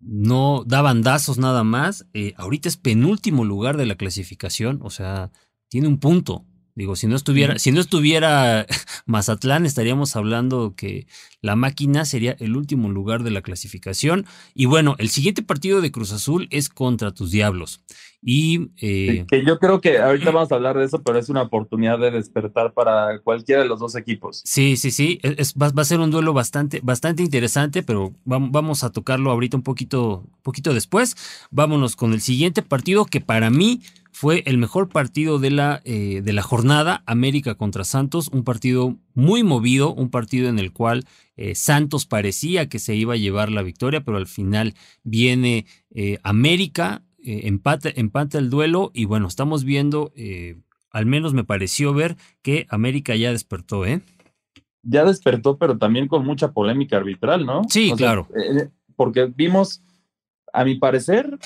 no 0.00 0.64
da 0.66 0.80
bandazos 0.80 1.36
nada 1.36 1.62
más. 1.62 2.06
Eh, 2.14 2.32
ahorita 2.38 2.70
es 2.70 2.78
penúltimo 2.78 3.44
lugar 3.44 3.76
de 3.76 3.84
la 3.84 3.96
clasificación, 3.96 4.80
o 4.82 4.88
sea, 4.88 5.30
tiene 5.68 5.88
un 5.88 6.00
punto. 6.00 6.46
Digo, 6.74 6.96
si 6.96 7.06
no 7.06 7.16
estuviera, 7.16 7.58
si 7.58 7.70
no 7.70 7.80
estuviera 7.80 8.66
Mazatlán, 9.06 9.66
estaríamos 9.66 10.16
hablando 10.16 10.74
que 10.74 11.06
la 11.42 11.54
máquina 11.54 12.04
sería 12.04 12.36
el 12.38 12.56
último 12.56 12.88
lugar 12.88 13.22
de 13.22 13.30
la 13.30 13.42
clasificación. 13.42 14.26
Y 14.54 14.66
bueno, 14.66 14.96
el 14.98 15.10
siguiente 15.10 15.42
partido 15.42 15.80
de 15.80 15.92
Cruz 15.92 16.12
Azul 16.12 16.48
es 16.50 16.68
contra 16.68 17.12
tus 17.12 17.30
Diablos. 17.30 17.82
Y 18.24 18.70
eh, 18.80 19.26
que 19.28 19.44
yo 19.44 19.58
creo 19.58 19.80
que 19.80 19.98
ahorita 19.98 20.30
vamos 20.30 20.52
a 20.52 20.54
hablar 20.54 20.78
de 20.78 20.84
eso, 20.84 21.02
pero 21.02 21.18
es 21.18 21.28
una 21.28 21.42
oportunidad 21.42 21.98
de 21.98 22.12
despertar 22.12 22.72
para 22.72 23.18
cualquiera 23.18 23.62
de 23.62 23.68
los 23.68 23.80
dos 23.80 23.96
equipos. 23.96 24.42
Sí, 24.44 24.76
sí, 24.76 24.92
sí. 24.92 25.18
Es, 25.22 25.54
va, 25.54 25.72
a 25.74 25.84
ser 25.84 25.98
un 25.98 26.12
duelo 26.12 26.32
bastante, 26.32 26.80
bastante 26.84 27.24
interesante, 27.24 27.82
pero 27.82 28.12
vamos 28.24 28.84
a 28.84 28.92
tocarlo 28.92 29.32
ahorita 29.32 29.56
un 29.56 29.64
poquito, 29.64 30.24
poquito 30.42 30.72
después. 30.72 31.16
Vámonos 31.50 31.96
con 31.96 32.12
el 32.12 32.20
siguiente 32.20 32.62
partido 32.62 33.06
que 33.06 33.20
para 33.20 33.50
mí 33.50 33.80
fue 34.12 34.42
el 34.46 34.58
mejor 34.58 34.88
partido 34.88 35.38
de 35.38 35.50
la, 35.50 35.80
eh, 35.84 36.20
de 36.22 36.32
la 36.32 36.42
jornada, 36.42 37.02
América 37.06 37.56
contra 37.56 37.84
Santos, 37.84 38.28
un 38.28 38.44
partido 38.44 38.96
muy 39.14 39.42
movido, 39.42 39.92
un 39.92 40.10
partido 40.10 40.48
en 40.48 40.58
el 40.58 40.72
cual 40.72 41.04
eh, 41.36 41.54
Santos 41.54 42.06
parecía 42.06 42.68
que 42.68 42.78
se 42.78 42.94
iba 42.94 43.14
a 43.14 43.18
llevar 43.18 43.50
la 43.50 43.62
victoria, 43.62 44.04
pero 44.04 44.18
al 44.18 44.26
final 44.26 44.74
viene 45.02 45.66
eh, 45.90 46.18
América, 46.22 47.02
empata, 47.24 47.88
empata, 47.94 48.38
el 48.38 48.50
duelo 48.50 48.90
y 48.94 49.04
bueno, 49.04 49.28
estamos 49.28 49.64
viendo 49.64 50.12
al 50.92 51.06
menos 51.06 51.32
me 51.32 51.44
pareció 51.44 51.94
ver 51.94 52.16
que 52.42 52.66
América 52.68 53.16
ya 53.16 53.32
despertó, 53.32 53.84
¿eh? 53.86 54.02
Ya 54.82 55.04
despertó, 55.04 55.56
pero 55.56 55.78
también 55.78 56.08
con 56.08 56.24
mucha 56.24 56.52
polémica 56.52 56.96
arbitral, 56.96 57.46
¿no? 57.46 57.62
Sí, 57.68 57.92
claro. 57.96 58.28
Eh, 58.36 58.68
porque 58.96 59.26
vimos, 59.26 59.82
a 60.52 60.64
mi 60.64 60.74
parecer, 60.74 61.38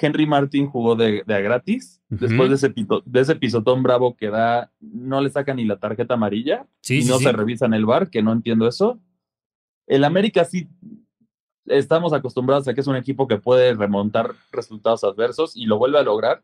Henry 0.00 0.26
Martin 0.26 0.66
jugó 0.66 0.96
de, 0.96 1.22
de 1.26 1.34
a 1.34 1.40
gratis. 1.40 2.00
Después 2.08 2.48
de 2.48 2.56
ese, 2.56 2.74
de 3.04 3.20
ese 3.20 3.36
pisotón 3.36 3.82
bravo 3.82 4.16
que 4.16 4.30
da, 4.30 4.72
no 4.80 5.20
le 5.20 5.30
saca 5.30 5.54
ni 5.54 5.64
la 5.64 5.78
tarjeta 5.78 6.14
amarilla 6.14 6.66
y 6.88 7.04
no 7.04 7.18
se 7.18 7.30
revisa 7.30 7.66
en 7.66 7.74
el 7.74 7.86
bar, 7.86 8.10
que 8.10 8.22
no 8.22 8.32
entiendo 8.32 8.66
eso. 8.66 8.98
El 9.86 10.04
América 10.04 10.44
sí 10.44 10.68
estamos 11.66 12.12
acostumbrados 12.12 12.66
a 12.66 12.74
que 12.74 12.80
es 12.80 12.86
un 12.86 12.96
equipo 12.96 13.28
que 13.28 13.38
puede 13.38 13.74
remontar 13.74 14.34
resultados 14.50 15.04
adversos 15.04 15.56
y 15.56 15.66
lo 15.66 15.78
vuelve 15.78 15.98
a 15.98 16.02
lograr. 16.02 16.42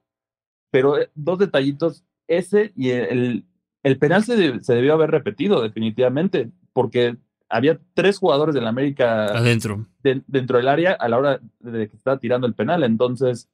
Pero 0.71 0.99
eh, 0.99 1.11
dos 1.15 1.39
detallitos, 1.39 2.05
ese 2.29 2.73
y 2.77 2.91
el, 2.91 3.45
el 3.83 3.99
penal 3.99 4.25
se, 4.25 4.61
se 4.61 4.75
debió 4.75 4.95
haber 4.95 5.11
repetido 5.11 5.63
definitivamente, 5.63 6.51
porque 6.73 7.17
había 7.49 7.81
tres 7.95 8.19
jugadores 8.19 8.55
del 8.55 8.67
América 8.67 9.27
adentro 9.27 9.87
dentro 10.03 10.59
del 10.59 10.69
área 10.69 10.93
a 10.93 11.09
la 11.09 11.19
hora 11.19 11.41
de 11.61 11.89
que 11.89 11.97
estaba 11.97 12.19
tirando 12.19 12.47
el 12.47 12.55
penal. 12.55 12.83
Entonces, 12.85 13.49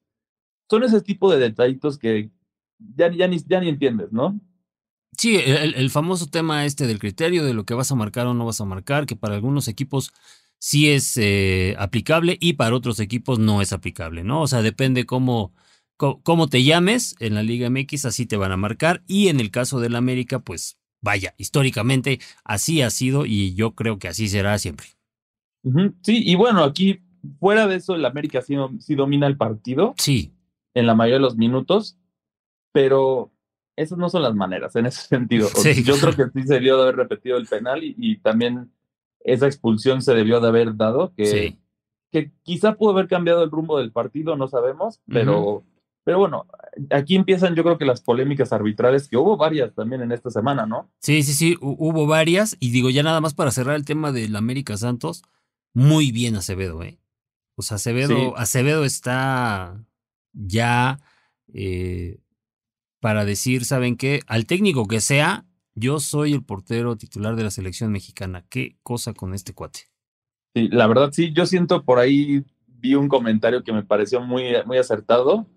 son 0.68 0.84
ese 0.84 1.00
tipo 1.00 1.32
de 1.32 1.38
detallitos 1.38 1.99
que 1.99 2.30
ya, 2.78 3.11
ya, 3.11 3.28
ni, 3.28 3.38
ya 3.46 3.61
ni 3.61 3.68
entiendes, 3.68 4.12
¿no? 4.12 4.40
Sí, 5.16 5.37
el, 5.37 5.90
famoso 5.90 6.26
tema 6.26 6.64
este 6.64 6.87
del 6.87 6.99
criterio 6.99 7.44
de 7.44 7.52
lo 7.52 7.64
que 7.64 7.75
vas 7.75 7.92
a 7.92 7.94
marcar 7.94 8.26
o 8.26 8.34
no 8.34 8.46
vas 8.46 8.61
a 8.61 8.64
marcar, 8.64 9.06
que 9.06 9.14
para 9.14 9.34
algunos 9.34 9.68
equipos 9.68 10.11
sí 10.58 10.90
es 10.90 11.16
eh, 11.18 11.76
aplicable 11.78 12.38
y 12.40 12.54
para 12.54 12.75
otros 12.75 12.99
equipos 12.99 13.38
no 13.38 13.61
es 13.61 13.72
aplicable, 13.72 14.25
¿no? 14.25 14.40
O 14.40 14.46
sea, 14.46 14.62
depende 14.62 15.04
cómo, 15.04 15.52
cómo, 15.96 16.49
te 16.49 16.64
llames 16.64 17.14
en 17.20 17.34
la 17.34 17.42
Liga 17.42 17.68
MX, 17.68 18.06
así 18.06 18.25
te 18.25 18.38
van 18.38 18.52
a 18.52 18.56
marcar 18.56 19.02
y 19.06 19.28
en 19.28 19.38
el 19.38 19.50
caso 19.50 19.80
del 19.80 19.96
América, 19.96 20.38
pues 20.38 20.78
vaya, 21.02 21.35
históricamente 21.37 22.21
así 22.44 22.80
ha 22.80 22.90
sido 22.90 23.26
y 23.26 23.54
yo 23.54 23.73
creo 23.73 23.99
que 23.99 24.09
así 24.09 24.28
será 24.28 24.56
siempre. 24.59 24.87
Sí, 26.02 26.23
y 26.25 26.35
bueno, 26.35 26.64
aquí 26.64 27.00
fuera 27.38 27.66
de 27.66 27.76
eso, 27.76 27.94
el 27.94 28.04
América 28.04 28.40
sí, 28.42 28.56
sí 28.80 28.94
domina 28.94 29.26
el 29.26 29.37
partido. 29.37 29.94
Sí. 29.99 30.32
En 30.75 30.87
la 30.87 30.94
mayoría 30.94 31.16
de 31.16 31.23
los 31.23 31.37
minutos, 31.37 31.99
pero 32.73 33.30
esas 33.76 33.99
no 33.99 34.09
son 34.09 34.23
las 34.23 34.35
maneras 34.35 34.75
en 34.76 34.87
ese 34.87 35.02
sentido. 35.02 35.49
Yo 35.85 35.94
creo 35.97 36.16
que 36.16 36.40
sí 36.40 36.47
se 36.47 36.54
debió 36.54 36.76
de 36.76 36.82
haber 36.85 36.97
repetido 36.97 37.37
el 37.37 37.47
penal 37.47 37.80
y, 37.82 38.16
también 38.18 38.71
esa 39.21 39.47
expulsión 39.47 40.02
se 40.02 40.14
debió 40.14 40.40
de 40.40 40.49
haber 40.49 40.76
dado, 40.76 41.12
que, 41.14 41.56
que 42.11 42.32
quizá 42.42 42.75
pudo 42.75 42.90
haber 42.90 43.06
cambiado 43.06 43.44
el 43.44 43.50
rumbo 43.50 43.78
del 43.78 43.92
partido, 43.92 44.37
no 44.37 44.49
sabemos, 44.49 45.00
pero, 45.06 45.62
pero 46.04 46.18
bueno, 46.18 46.47
aquí 46.90 47.16
empiezan 47.16 47.54
yo 47.54 47.62
creo 47.62 47.78
que 47.78 47.85
las 47.85 48.00
polémicas 48.00 48.52
arbitrales, 48.52 49.09
que 49.09 49.16
hubo 49.16 49.37
varias 49.37 49.75
también 49.75 50.02
en 50.02 50.12
esta 50.12 50.30
semana, 50.30 50.66
¿no? 50.66 50.90
Sí, 51.00 51.23
sí, 51.23 51.32
sí, 51.32 51.56
hubo 51.61 52.06
varias, 52.06 52.56
y 52.61 52.71
digo 52.71 52.90
ya 52.90 53.02
nada 53.02 53.21
más 53.21 53.35
para 53.35 53.50
cerrar 53.50 53.76
el 53.76 53.85
tema 53.85 54.12
del 54.12 54.37
América 54.37 54.76
Santos, 54.76 55.23
muy 55.75 56.12
bien 56.12 56.37
Acevedo, 56.37 56.82
¿eh? 56.82 56.99
O 57.56 57.62
sea, 57.62 57.76
Acevedo, 57.76 58.37
Acevedo 58.37 58.85
está 58.85 59.85
ya... 60.32 61.00
Eh, 61.54 62.18
para 63.02 63.25
decir, 63.25 63.64
¿saben 63.64 63.97
qué? 63.97 64.21
Al 64.28 64.47
técnico 64.47 64.87
que 64.87 65.00
sea, 65.00 65.44
yo 65.75 65.99
soy 65.99 66.35
el 66.35 66.44
portero 66.44 66.97
titular 66.97 67.35
de 67.35 67.42
la 67.42 67.50
selección 67.50 67.90
mexicana. 67.90 68.44
¿Qué 68.49 68.76
cosa 68.85 69.12
con 69.12 69.35
este 69.35 69.54
cuate? 69.54 69.80
Sí, 70.54 70.68
la 70.68 70.87
verdad 70.87 71.11
sí, 71.11 71.32
yo 71.32 71.44
siento 71.44 71.82
por 71.82 71.99
ahí, 71.99 72.44
vi 72.68 72.94
un 72.94 73.09
comentario 73.09 73.64
que 73.64 73.73
me 73.73 73.82
pareció 73.82 74.21
muy, 74.21 74.54
muy 74.66 74.78
acertado, 74.78 75.49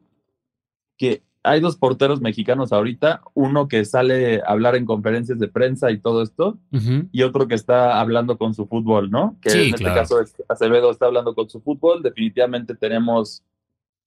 que 0.98 1.24
hay 1.44 1.60
dos 1.60 1.76
porteros 1.76 2.22
mexicanos 2.22 2.74
ahorita, 2.74 3.22
uno 3.36 3.68
que 3.68 3.86
sale 3.86 4.42
a 4.42 4.46
hablar 4.48 4.76
en 4.76 4.86
conferencias 4.86 5.38
de 5.38 5.48
prensa 5.48 5.92
y 5.92 6.00
todo 6.00 6.24
esto, 6.24 6.58
y 7.12 7.22
otro 7.22 7.48
que 7.48 7.56
está 7.56 8.00
hablando 8.00 8.38
con 8.38 8.56
su 8.56 8.66
fútbol, 8.66 9.12
¿no? 9.12 9.38
Que 9.42 9.52
en 9.52 9.76
este 9.76 9.84
caso 9.84 10.20
es 10.20 10.36
Acevedo 10.50 10.90
está 10.90 11.06
hablando 11.06 11.36
con 11.36 11.50
su 11.50 11.62
fútbol, 11.62 12.02
definitivamente 12.02 12.74
tenemos 12.76 13.44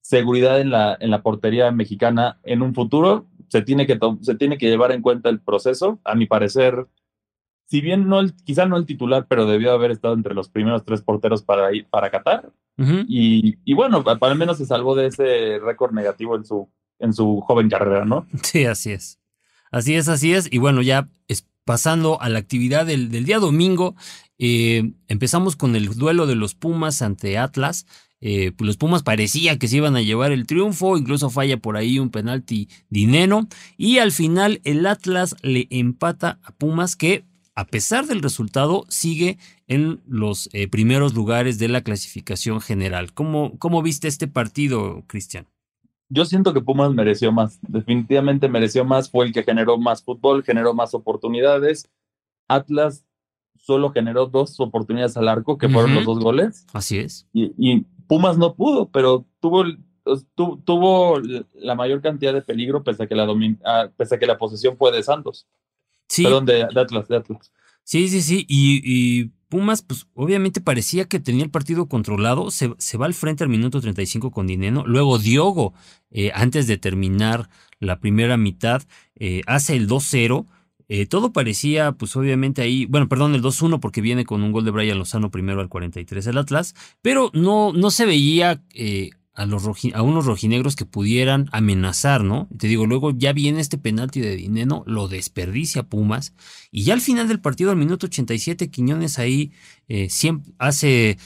seguridad 0.01 0.61
en 0.61 0.71
la, 0.71 0.97
en 0.99 1.11
la 1.11 1.23
portería 1.23 1.71
mexicana 1.71 2.39
en 2.43 2.63
un 2.63 2.75
futuro. 2.75 3.27
Se 3.49 3.63
tiene, 3.63 3.87
que 3.87 3.99
se 4.23 4.35
tiene 4.35 4.59
que 4.59 4.69
llevar 4.69 4.91
en 4.93 5.03
cuenta 5.03 5.29
el 5.29 5.41
proceso. 5.41 6.01
A 6.03 6.15
mi 6.15 6.27
parecer, 6.27 6.87
si 7.67 7.81
bien 7.81 8.09
no 8.09 8.21
el, 8.21 8.35
quizá 8.35 8.67
no 8.67 8.79
el 8.79 8.87
titular, 8.87 9.27
pero 9.29 9.47
debió 9.47 9.73
haber 9.73 9.91
estado 9.91 10.15
entre 10.15 10.35
los 10.35 10.49
primeros 10.49 10.85
tres 10.85 11.03
porteros 11.03 11.43
para 11.43 11.75
ir 11.75 11.87
para 11.89 12.11
Qatar. 12.11 12.51
y, 13.07 13.59
y, 13.65 13.75
bueno, 13.75 14.03
al 14.07 14.37
menos 14.37 14.57
se 14.59 14.67
salvó 14.67 14.95
de 14.95 15.07
ese 15.07 15.59
récord 15.59 15.93
negativo 15.93 16.37
en 16.37 16.45
su, 16.45 16.69
en 16.99 17.13
su 17.13 17.41
joven 17.41 17.69
carrera, 17.69 18.05
¿no? 18.05 18.27
Sí, 18.43 18.65
así 18.65 18.93
es. 18.93 19.19
Así 19.71 19.95
es, 19.95 20.09
así 20.09 20.33
es. 20.33 20.49
Y 20.51 20.59
bueno, 20.59 20.83
ya 20.83 21.09
es, 21.29 21.47
pasando 21.65 22.21
a 22.21 22.29
la 22.29 22.39
actividad 22.39 22.87
del, 22.87 23.11
día 23.11 23.39
domingo, 23.39 23.95
eh, 24.39 24.93
empezamos 25.09 25.57
con 25.57 25.77
el 25.77 25.95
duelo 25.95 26.27
de 26.27 26.35
los 26.35 26.55
Pumas 26.55 27.03
ante 27.03 27.39
Atlas. 27.39 27.87
Eh, 28.21 28.53
pues 28.57 28.67
los 28.67 28.77
Pumas 28.77 29.03
parecía 29.03 29.59
que 29.59 29.69
se 29.69 29.77
iban 29.77 29.95
a 29.95 30.03
llevar 30.03 30.33
el 30.33 30.47
triunfo, 30.47 30.97
incluso 30.97 31.31
falla 31.31 31.57
por 31.59 31.77
ahí 31.77 32.01
un 32.01 32.11
penalti 32.11 32.69
dinero 32.89 33.47
y 33.77 33.99
al 33.99 34.11
final 34.11 34.61
el 34.65 34.85
Atlas 34.87 35.37
le 35.43 35.69
empata 35.71 36.41
a 36.43 36.51
Pumas 36.51 36.97
que 36.97 37.25
a 37.55 37.65
pesar 37.65 38.07
del 38.07 38.23
resultado 38.23 38.87
sigue 38.89 39.39
en 39.67 40.01
los 40.07 40.49
eh, 40.53 40.69
primeros 40.69 41.15
lugares 41.15 41.59
de 41.59 41.69
la 41.69 41.83
clasificación 41.83 42.61
general. 42.61 43.13
¿Cómo, 43.13 43.59
cómo 43.59 43.83
viste 43.83 44.09
este 44.09 44.29
partido, 44.29 45.05
Cristian? 45.07 45.47
Yo 46.09 46.25
siento 46.25 46.55
que 46.55 46.61
Pumas 46.61 46.93
mereció 46.93 47.33
más, 47.33 47.59
definitivamente 47.63 48.49
mereció 48.49 48.85
más, 48.85 49.11
fue 49.11 49.27
el 49.27 49.33
que 49.33 49.43
generó 49.43 49.77
más 49.77 50.03
fútbol, 50.03 50.43
generó 50.43 50.73
más 50.75 50.95
oportunidades. 50.95 51.91
Atlas 52.49 53.05
solo 53.59 53.91
generó 53.91 54.27
dos 54.27 54.59
oportunidades 54.61 55.17
al 55.17 55.29
arco, 55.29 55.59
que 55.59 55.69
fueron 55.69 55.95
los 55.95 56.05
dos 56.05 56.21
goles. 56.21 56.67
Así 56.73 56.99
es. 56.99 57.29
y, 57.33 57.85
Pumas 58.07 58.39
no 58.39 58.55
pudo, 58.55 58.89
pero 58.89 59.27
tuvo, 59.39 59.65
tuvo 60.65 61.21
la 61.55 61.75
mayor 61.75 62.01
cantidad 62.01 62.33
de 62.33 62.41
peligro 62.41 62.83
pese 62.83 63.03
a 63.03 63.07
que 63.07 63.15
la, 63.15 63.27
pese 63.97 64.15
a 64.15 64.19
que 64.19 64.27
la 64.27 64.39
posesión 64.39 64.79
fue 64.79 64.91
de 64.93 65.03
Santos. 65.03 65.47
Sí. 66.09 66.23
Perdón, 66.25 66.47
de, 66.47 66.63
Atlas, 66.63 67.07
de 67.07 67.17
Atlas. 67.17 67.53
Sí, 67.85 68.09
sí, 68.09 68.23
sí. 68.23 68.47
Y, 68.49 69.31
Pumas, 69.49 69.83
pues 69.83 70.07
obviamente 70.15 70.61
parecía 70.61 71.07
que 71.07 71.21
tenía 71.21 71.45
el 71.45 71.51
partido 71.51 71.87
controlado. 71.87 72.51
Se, 72.51 72.69
va 72.99 73.07
al 73.07 73.15
frente 73.15 73.45
al 73.45 73.51
minuto 73.51 73.81
35 73.81 74.31
con 74.31 74.47
Dineno. 74.47 74.85
Luego 74.87 75.19
Diogo, 75.19 75.75
eh, 76.11 76.31
antes 76.35 76.67
de 76.67 76.77
terminar 76.77 77.49
la 77.81 77.99
primera 77.99 78.37
mitad, 78.37 78.83
eh, 79.17 79.43
hace 79.47 79.77
el 79.77 79.89
2-0. 79.89 80.47
Eh, 80.91 81.05
todo 81.05 81.33
parecía, 81.33 81.93
pues 81.93 82.17
obviamente 82.17 82.63
ahí, 82.63 82.87
bueno, 82.87 83.09
perdón, 83.09 83.35
el 83.35 83.43
2-1 83.43 83.79
porque 83.79 84.01
viene 84.01 84.25
con 84.25 84.43
un 84.43 84.53
gol 84.53 84.65
de 84.65 84.71
Brian 84.71 84.99
Lozano 84.99 85.31
primero 85.31 85.61
al 85.61 85.69
43 85.69 86.27
el 86.27 86.39
Atlas, 86.39 86.75
pero 87.03 87.31
no, 87.35 87.75
no 87.75 87.91
se 87.91 88.07
veía 88.07 88.63
eh, 88.73 89.11
a, 89.39 89.47
los 89.47 89.65
a 89.95 90.03
unos 90.03 90.27
rojinegros 90.27 90.75
que 90.75 90.85
pudieran 90.85 91.49
amenazar, 91.53 92.25
¿no? 92.25 92.49
Te 92.59 92.67
digo, 92.67 92.87
luego 92.87 93.13
ya 93.13 93.33
viene 93.33 93.61
este 93.61 93.79
penalti 93.79 94.21
de 94.21 94.37
Dineno, 94.37 94.83
lo 94.87 95.07
desperdicia 95.07 95.85
Pumas, 95.85 96.35
y 96.73 96.83
ya 96.83 96.95
al 96.95 97.01
final 97.01 97.29
del 97.29 97.41
partido, 97.41 97.71
al 97.71 97.77
minuto 97.77 98.07
87, 98.07 98.69
Quiñones 98.69 99.19
ahí 99.19 99.53
eh, 99.87 100.09
siempre 100.11 100.53
hace 100.59 101.19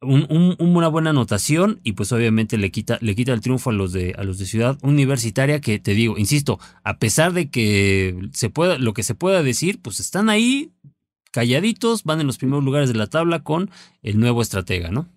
una 0.00 0.86
buena 0.86 1.10
anotación 1.10 1.80
y 1.82 1.94
pues 1.94 2.12
obviamente 2.12 2.56
le 2.56 2.70
quita, 2.70 2.98
le 3.00 3.16
quita 3.16 3.32
el 3.32 3.40
triunfo 3.40 3.70
a 3.70 3.72
los 3.72 3.92
de 3.92 4.14
a 4.16 4.22
los 4.22 4.38
de 4.38 4.46
Ciudad 4.46 4.78
Universitaria 4.82 5.60
que 5.60 5.80
te 5.80 5.94
digo, 5.94 6.18
insisto, 6.18 6.60
a 6.84 6.98
pesar 6.98 7.32
de 7.32 7.50
que 7.50 8.16
se 8.32 8.48
pueda, 8.48 8.78
lo 8.78 8.94
que 8.94 9.02
se 9.02 9.16
pueda 9.16 9.42
decir, 9.42 9.80
pues 9.82 9.98
están 9.98 10.28
ahí 10.28 10.70
calladitos, 11.32 12.04
van 12.04 12.20
en 12.20 12.28
los 12.28 12.38
primeros 12.38 12.62
lugares 12.62 12.88
de 12.90 12.94
la 12.94 13.08
tabla 13.08 13.42
con 13.42 13.70
el 14.02 14.20
nuevo 14.20 14.40
estratega, 14.40 14.90
¿no? 14.90 15.08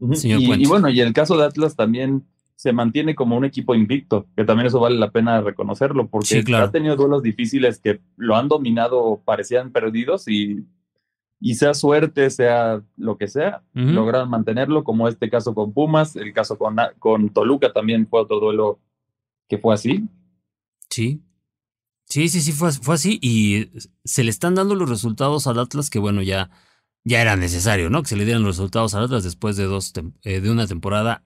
Y, 0.00 0.32
y, 0.32 0.66
bueno, 0.66 0.88
y 0.88 1.00
en 1.00 1.08
el 1.08 1.12
caso 1.12 1.36
de 1.36 1.44
Atlas 1.44 1.76
también 1.76 2.24
se 2.56 2.72
mantiene 2.72 3.14
como 3.14 3.36
un 3.36 3.44
equipo 3.44 3.74
invicto, 3.74 4.26
que 4.36 4.44
también 4.44 4.66
eso 4.66 4.80
vale 4.80 4.96
la 4.96 5.10
pena 5.10 5.40
reconocerlo, 5.40 6.08
porque 6.08 6.42
ha 6.54 6.70
tenido 6.70 6.96
duelos 6.96 7.22
difíciles 7.22 7.78
que 7.78 8.00
lo 8.16 8.36
han 8.36 8.48
dominado, 8.48 9.20
parecían 9.24 9.72
perdidos 9.72 10.28
y 10.28 10.64
y 11.40 11.54
sea 11.54 11.72
suerte, 11.72 12.28
sea 12.28 12.82
lo 12.96 13.16
que 13.16 13.26
sea, 13.26 13.62
logran 13.72 14.28
mantenerlo, 14.28 14.84
como 14.84 15.08
este 15.08 15.30
caso 15.30 15.54
con 15.54 15.72
Pumas, 15.72 16.14
el 16.16 16.34
caso 16.34 16.58
con, 16.58 16.76
con 16.98 17.30
Toluca 17.30 17.72
también 17.72 18.06
fue 18.06 18.20
otro 18.20 18.38
duelo 18.40 18.78
que 19.48 19.56
fue 19.56 19.72
así. 19.74 20.06
Sí. 20.90 21.22
Sí, 22.04 22.28
sí, 22.28 22.40
sí, 22.40 22.52
fue, 22.52 22.72
fue 22.72 22.96
así 22.96 23.18
y 23.22 23.70
se 24.04 24.22
le 24.22 24.30
están 24.30 24.54
dando 24.54 24.74
los 24.74 24.90
resultados 24.90 25.46
al 25.46 25.58
Atlas 25.58 25.88
que 25.88 25.98
bueno, 25.98 26.22
ya, 26.22 26.50
ya 27.04 27.20
era 27.20 27.36
necesario, 27.36 27.90
¿no? 27.90 28.02
Que 28.02 28.08
se 28.08 28.16
le 28.16 28.24
dieran 28.24 28.42
los 28.42 28.56
resultados 28.56 28.94
al 28.94 29.04
Atlas 29.04 29.24
después 29.24 29.56
de, 29.56 29.64
dos 29.64 29.92
eh, 30.22 30.40
de 30.40 30.50
una 30.50 30.66
temporada 30.66 31.22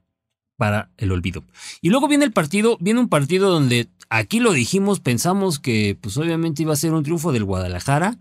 para 0.57 0.91
el 0.97 1.13
olvido. 1.13 1.45
Y 1.81 1.91
luego 1.91 2.09
viene 2.09 2.25
el 2.25 2.33
partido, 2.33 2.77
viene 2.81 3.01
un 3.01 3.09
partido 3.09 3.51
donde 3.51 3.89
aquí 4.09 4.41
lo 4.41 4.53
dijimos, 4.53 5.01
pensamos 5.01 5.59
que 5.59 5.97
pues 6.01 6.17
obviamente 6.17 6.63
iba 6.63 6.73
a 6.73 6.77
ser 6.77 6.93
un 6.93 7.03
triunfo 7.03 7.33
del 7.33 7.45
Guadalajara, 7.45 8.19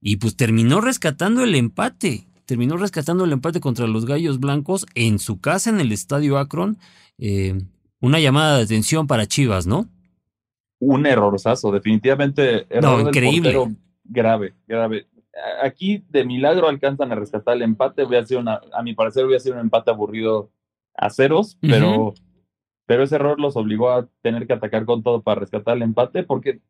y 0.00 0.16
pues 0.16 0.36
terminó 0.36 0.80
rescatando 0.80 1.44
el 1.44 1.54
empate. 1.54 2.26
Terminó 2.46 2.76
rescatando 2.76 3.24
el 3.24 3.32
empate 3.32 3.60
contra 3.60 3.86
los 3.86 4.06
Gallos 4.06 4.40
Blancos 4.40 4.86
en 4.94 5.18
su 5.18 5.40
casa 5.40 5.70
en 5.70 5.78
el 5.78 5.92
Estadio 5.92 6.38
Akron. 6.38 6.78
Eh, 7.18 7.60
una 8.00 8.18
llamada 8.18 8.56
de 8.56 8.64
atención 8.64 9.06
para 9.06 9.26
Chivas, 9.26 9.66
¿no? 9.66 9.88
un 10.80 11.06
errorzazo, 11.06 11.70
definitivamente 11.70 12.66
error 12.70 13.02
no, 13.02 13.08
increíble. 13.08 13.54
grave, 14.04 14.54
grave. 14.66 15.06
Aquí 15.62 16.04
de 16.08 16.24
milagro 16.24 16.68
alcanzan 16.68 17.12
a 17.12 17.14
rescatar 17.14 17.56
el 17.56 17.62
empate, 17.62 18.02
a 18.02 18.26
sido 18.26 18.40
una, 18.40 18.60
a 18.72 18.82
mi 18.82 18.94
parecer 18.94 19.24
hubiera 19.24 19.40
sido 19.40 19.54
un 19.54 19.60
empate 19.60 19.90
aburrido 19.90 20.50
a 20.94 21.10
ceros, 21.10 21.56
pero, 21.60 22.14
pero 22.86 23.02
ese 23.02 23.16
error 23.16 23.40
los 23.40 23.56
obligó 23.56 23.90
a 23.90 24.08
tener 24.22 24.46
que 24.46 24.52
atacar 24.52 24.84
con 24.84 25.02
todo 25.02 25.22
para 25.22 25.40
rescatar 25.40 25.76
el 25.76 25.82
empate, 25.82 26.24
porque 26.24 26.60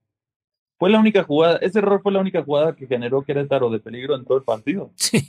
fue 0.78 0.90
la 0.90 0.98
única 0.98 1.24
jugada, 1.24 1.58
ese 1.58 1.80
error 1.80 2.00
fue 2.02 2.12
la 2.12 2.20
única 2.20 2.42
jugada 2.42 2.74
que 2.74 2.86
generó 2.86 3.22
Querétaro 3.22 3.70
de 3.70 3.80
peligro 3.80 4.14
en 4.14 4.24
todo 4.24 4.38
el 4.38 4.44
partido. 4.44 4.92
Sí. 5.00 5.22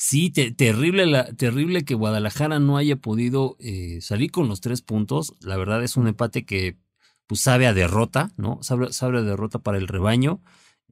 Sí, 0.00 0.30
terrible, 0.30 1.06
la, 1.06 1.24
terrible 1.34 1.84
que 1.84 1.96
Guadalajara 1.96 2.60
no 2.60 2.76
haya 2.76 2.94
podido 2.94 3.56
eh, 3.58 3.98
salir 4.00 4.30
con 4.30 4.46
los 4.46 4.60
tres 4.60 4.80
puntos. 4.80 5.34
La 5.40 5.56
verdad 5.56 5.82
es 5.82 5.96
un 5.96 6.06
empate 6.06 6.46
que 6.46 6.78
pues, 7.26 7.40
sabe 7.40 7.66
a 7.66 7.74
derrota, 7.74 8.30
¿no? 8.36 8.60
Sabe, 8.62 8.92
sabe 8.92 9.18
a 9.18 9.22
derrota 9.22 9.58
para 9.58 9.76
el 9.76 9.88
rebaño, 9.88 10.40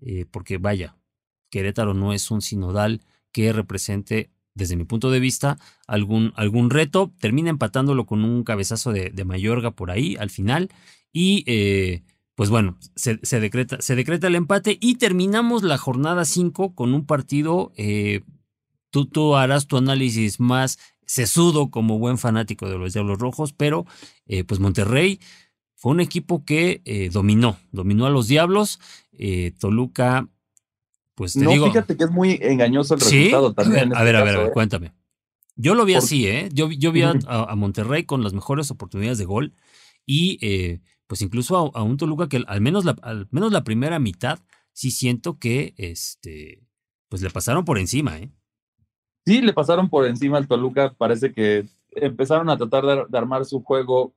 eh, 0.01 0.27
porque 0.31 0.59
vaya, 0.59 0.97
Querétaro 1.51 1.95
no 1.95 2.13
es 2.13 2.31
un 2.31 2.43
sinodal 2.43 3.03
que 3.33 3.53
represente, 3.53 4.31
desde 4.55 4.77
mi 4.77 4.85
punto 4.85 5.11
de 5.11 5.21
vista, 5.21 5.59
algún, 5.87 6.33
algún 6.37 6.71
reto. 6.71 7.13
Termina 7.21 7.51
empatándolo 7.51 8.07
con 8.07 8.25
un 8.25 8.43
cabezazo 8.43 8.93
de, 8.93 9.25
Mayorga 9.25 9.71
por 9.73 9.91
ahí 9.91 10.17
al 10.19 10.31
final. 10.31 10.71
Y 11.13 11.45
eh, 11.47 12.03
pues 12.35 12.51
bueno, 12.51 12.79
se, 12.95 13.19
decreta, 13.41 13.81
se 13.81 13.95
decreta 13.97 14.27
el 14.27 14.35
empate 14.35 14.79
y 14.81 14.97
terminamos 14.97 15.63
la 15.63 15.79
jornada 15.79 16.25
5 16.25 16.75
con 16.75 16.95
un 16.95 17.07
partido 17.07 17.73
Tú, 19.05 19.37
harás 19.37 19.67
tu 19.67 19.77
análisis 19.77 20.41
más 20.41 20.79
sesudo 21.05 21.71
como 21.71 21.99
buen 21.99 22.19
fanático 22.19 22.69
de 22.69 22.79
los 22.79 22.95
Diablos 22.95 23.19
Rojos, 23.19 23.53
pero 23.53 23.87
eh, 24.27 24.45
pues 24.45 24.59
Monterrey 24.59 25.21
fue 25.87 25.93
un 25.93 26.01
equipo 26.01 26.45
que 26.45 26.83
eh, 26.85 27.11
dominó, 27.13 27.59
dominó 27.71 28.07
a 28.07 28.11
los 28.11 28.27
Diablos. 28.27 28.81
Eh, 29.13 29.53
Toluca, 29.57 30.29
pues 31.15 31.35
te 31.35 31.43
no, 31.43 31.53
digo. 31.53 31.67
Fíjate 31.67 31.97
que 31.97 32.03
es 32.03 32.11
muy 32.11 32.41
engañoso 32.43 32.95
el 32.95 33.01
resultado 33.01 33.53
también. 33.55 33.95
A 33.95 34.03
ver, 34.03 34.17
a 34.17 34.25
ver, 34.25 34.35
a 34.35 34.39
ver, 34.43 34.53
cuéntame. 34.53 34.95
Yo 35.55 35.77
lo 35.77 35.85
vi 35.85 35.95
así, 35.95 36.27
¿eh? 36.27 36.49
Yo, 36.53 36.73
yo 36.73 36.91
vi 36.91 37.03
a, 37.03 37.55
Monterrey 37.55 38.03
con 38.03 38.25
las 38.25 38.33
mejores 38.33 38.69
oportunidades 38.73 39.19
de 39.19 39.27
gol 39.27 39.55
y 40.05 40.81
pues 41.07 41.23
incluso 41.23 41.71
a, 41.73 41.83
un 41.85 41.99
Toluca 41.99 42.29
que 42.29 42.43
al 42.49 42.61
menos 42.61 42.85
la, 42.85 42.97
al 43.03 43.29
menos 43.31 43.53
la 43.53 43.63
primera 43.63 44.01
mitad 44.01 44.41
sí 44.73 44.91
siento 44.91 45.39
que 45.39 45.73
este 45.77 46.65
pues 47.09 47.23
le 47.23 47.31
pasaron 47.31 47.65
por 47.65 47.79
encima, 47.79 48.19
¿eh? 48.19 48.33
Sí, 49.25 49.41
le 49.41 49.53
pasaron 49.53 49.89
por 49.89 50.05
encima 50.05 50.39
al 50.39 50.49
Toluca. 50.49 50.95
Parece 50.99 51.33
que 51.33 51.69
empezaron 51.93 52.51
a 52.51 52.57
tratar 52.57 53.07
de, 53.09 53.17
armar 53.17 53.45
su 53.45 53.63
juego 53.63 54.17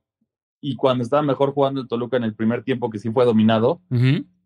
y 0.60 0.76
cuando 0.76 1.02
estaba 1.02 1.22
mejor 1.22 1.52
jugando 1.52 1.80
el 1.80 1.88
Toluca 1.88 2.16
en 2.16 2.24
el 2.24 2.34
primer 2.34 2.62
tiempo, 2.62 2.90
que 2.90 2.98
sí 2.98 3.10
fue 3.10 3.24
dominado, 3.24 3.80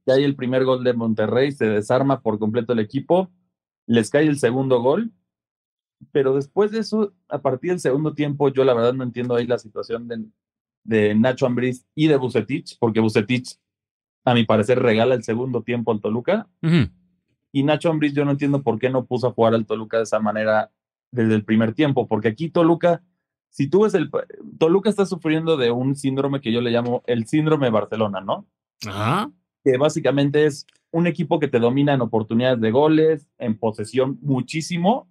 ya 0.06 0.14
hay 0.14 0.24
el 0.24 0.36
primer 0.36 0.64
gol 0.64 0.84
de 0.84 0.92
Monterrey, 0.92 1.52
se 1.52 1.66
desarma 1.66 2.20
por 2.20 2.38
completo 2.38 2.72
el 2.72 2.78
equipo, 2.78 3.30
les 3.86 4.10
cae 4.10 4.26
el 4.26 4.38
segundo 4.38 4.80
gol, 4.80 5.12
pero 6.12 6.34
después 6.34 6.70
de 6.70 6.80
eso, 6.80 7.14
a 7.28 7.40
partir 7.40 7.70
del 7.70 7.80
segundo 7.80 8.14
tiempo, 8.14 8.48
yo 8.48 8.64
la 8.64 8.74
verdad 8.74 8.94
no 8.94 9.04
entiendo 9.04 9.34
ahí 9.34 9.46
la 9.46 9.58
situación 9.58 10.06
de, 10.08 10.24
de 10.84 11.14
Nacho 11.14 11.46
Ambriz 11.46 11.86
y 11.94 12.08
de 12.08 12.16
Bucetich, 12.16 12.78
porque 12.78 13.00
Bucetich, 13.00 13.58
a 14.24 14.34
mi 14.34 14.44
parecer, 14.44 14.80
regala 14.80 15.14
el 15.14 15.24
segundo 15.24 15.62
tiempo 15.62 15.92
al 15.92 16.00
Toluca. 16.00 16.48
Y 17.52 17.62
Nacho 17.62 17.90
Ambriz, 17.90 18.12
yo 18.14 18.24
no 18.24 18.32
entiendo 18.32 18.62
por 18.62 18.78
qué 18.78 18.90
no 18.90 19.06
puso 19.06 19.28
a 19.28 19.32
jugar 19.32 19.54
al 19.54 19.66
Toluca 19.66 19.96
de 19.96 20.04
esa 20.04 20.18
manera 20.20 20.70
desde 21.10 21.34
el 21.34 21.44
primer 21.44 21.74
tiempo, 21.74 22.08
porque 22.08 22.28
aquí 22.28 22.50
Toluca, 22.50 23.02
si 23.54 23.68
tú 23.68 23.82
ves 23.82 23.94
el. 23.94 24.10
Toluca 24.58 24.90
está 24.90 25.06
sufriendo 25.06 25.56
de 25.56 25.70
un 25.70 25.94
síndrome 25.94 26.40
que 26.40 26.50
yo 26.50 26.60
le 26.60 26.72
llamo 26.72 27.04
el 27.06 27.28
síndrome 27.28 27.66
de 27.66 27.70
Barcelona, 27.70 28.20
¿no? 28.20 28.48
Ajá. 28.84 29.30
Que 29.62 29.76
básicamente 29.78 30.44
es 30.44 30.66
un 30.90 31.06
equipo 31.06 31.38
que 31.38 31.46
te 31.46 31.60
domina 31.60 31.94
en 31.94 32.00
oportunidades 32.00 32.60
de 32.60 32.72
goles, 32.72 33.28
en 33.38 33.56
posesión 33.56 34.18
muchísimo. 34.22 35.08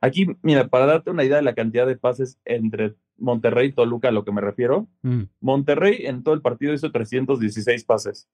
Aquí, 0.00 0.28
mira, 0.42 0.68
para 0.68 0.86
darte 0.86 1.10
una 1.10 1.24
idea 1.24 1.38
de 1.38 1.42
la 1.42 1.56
cantidad 1.56 1.88
de 1.88 1.96
pases 1.96 2.38
entre 2.44 2.94
Monterrey 3.18 3.70
y 3.70 3.72
Toluca, 3.72 4.08
a 4.08 4.12
lo 4.12 4.24
que 4.24 4.30
me 4.30 4.40
refiero, 4.40 4.86
mm. 5.02 5.22
Monterrey 5.40 6.06
en 6.06 6.22
todo 6.22 6.36
el 6.36 6.42
partido 6.42 6.72
hizo 6.72 6.92
316 6.92 7.82
pases. 7.82 8.28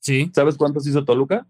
Sí. 0.00 0.30
¿Sabes 0.34 0.56
cuántos 0.56 0.86
hizo 0.86 1.04
Toluca? 1.04 1.46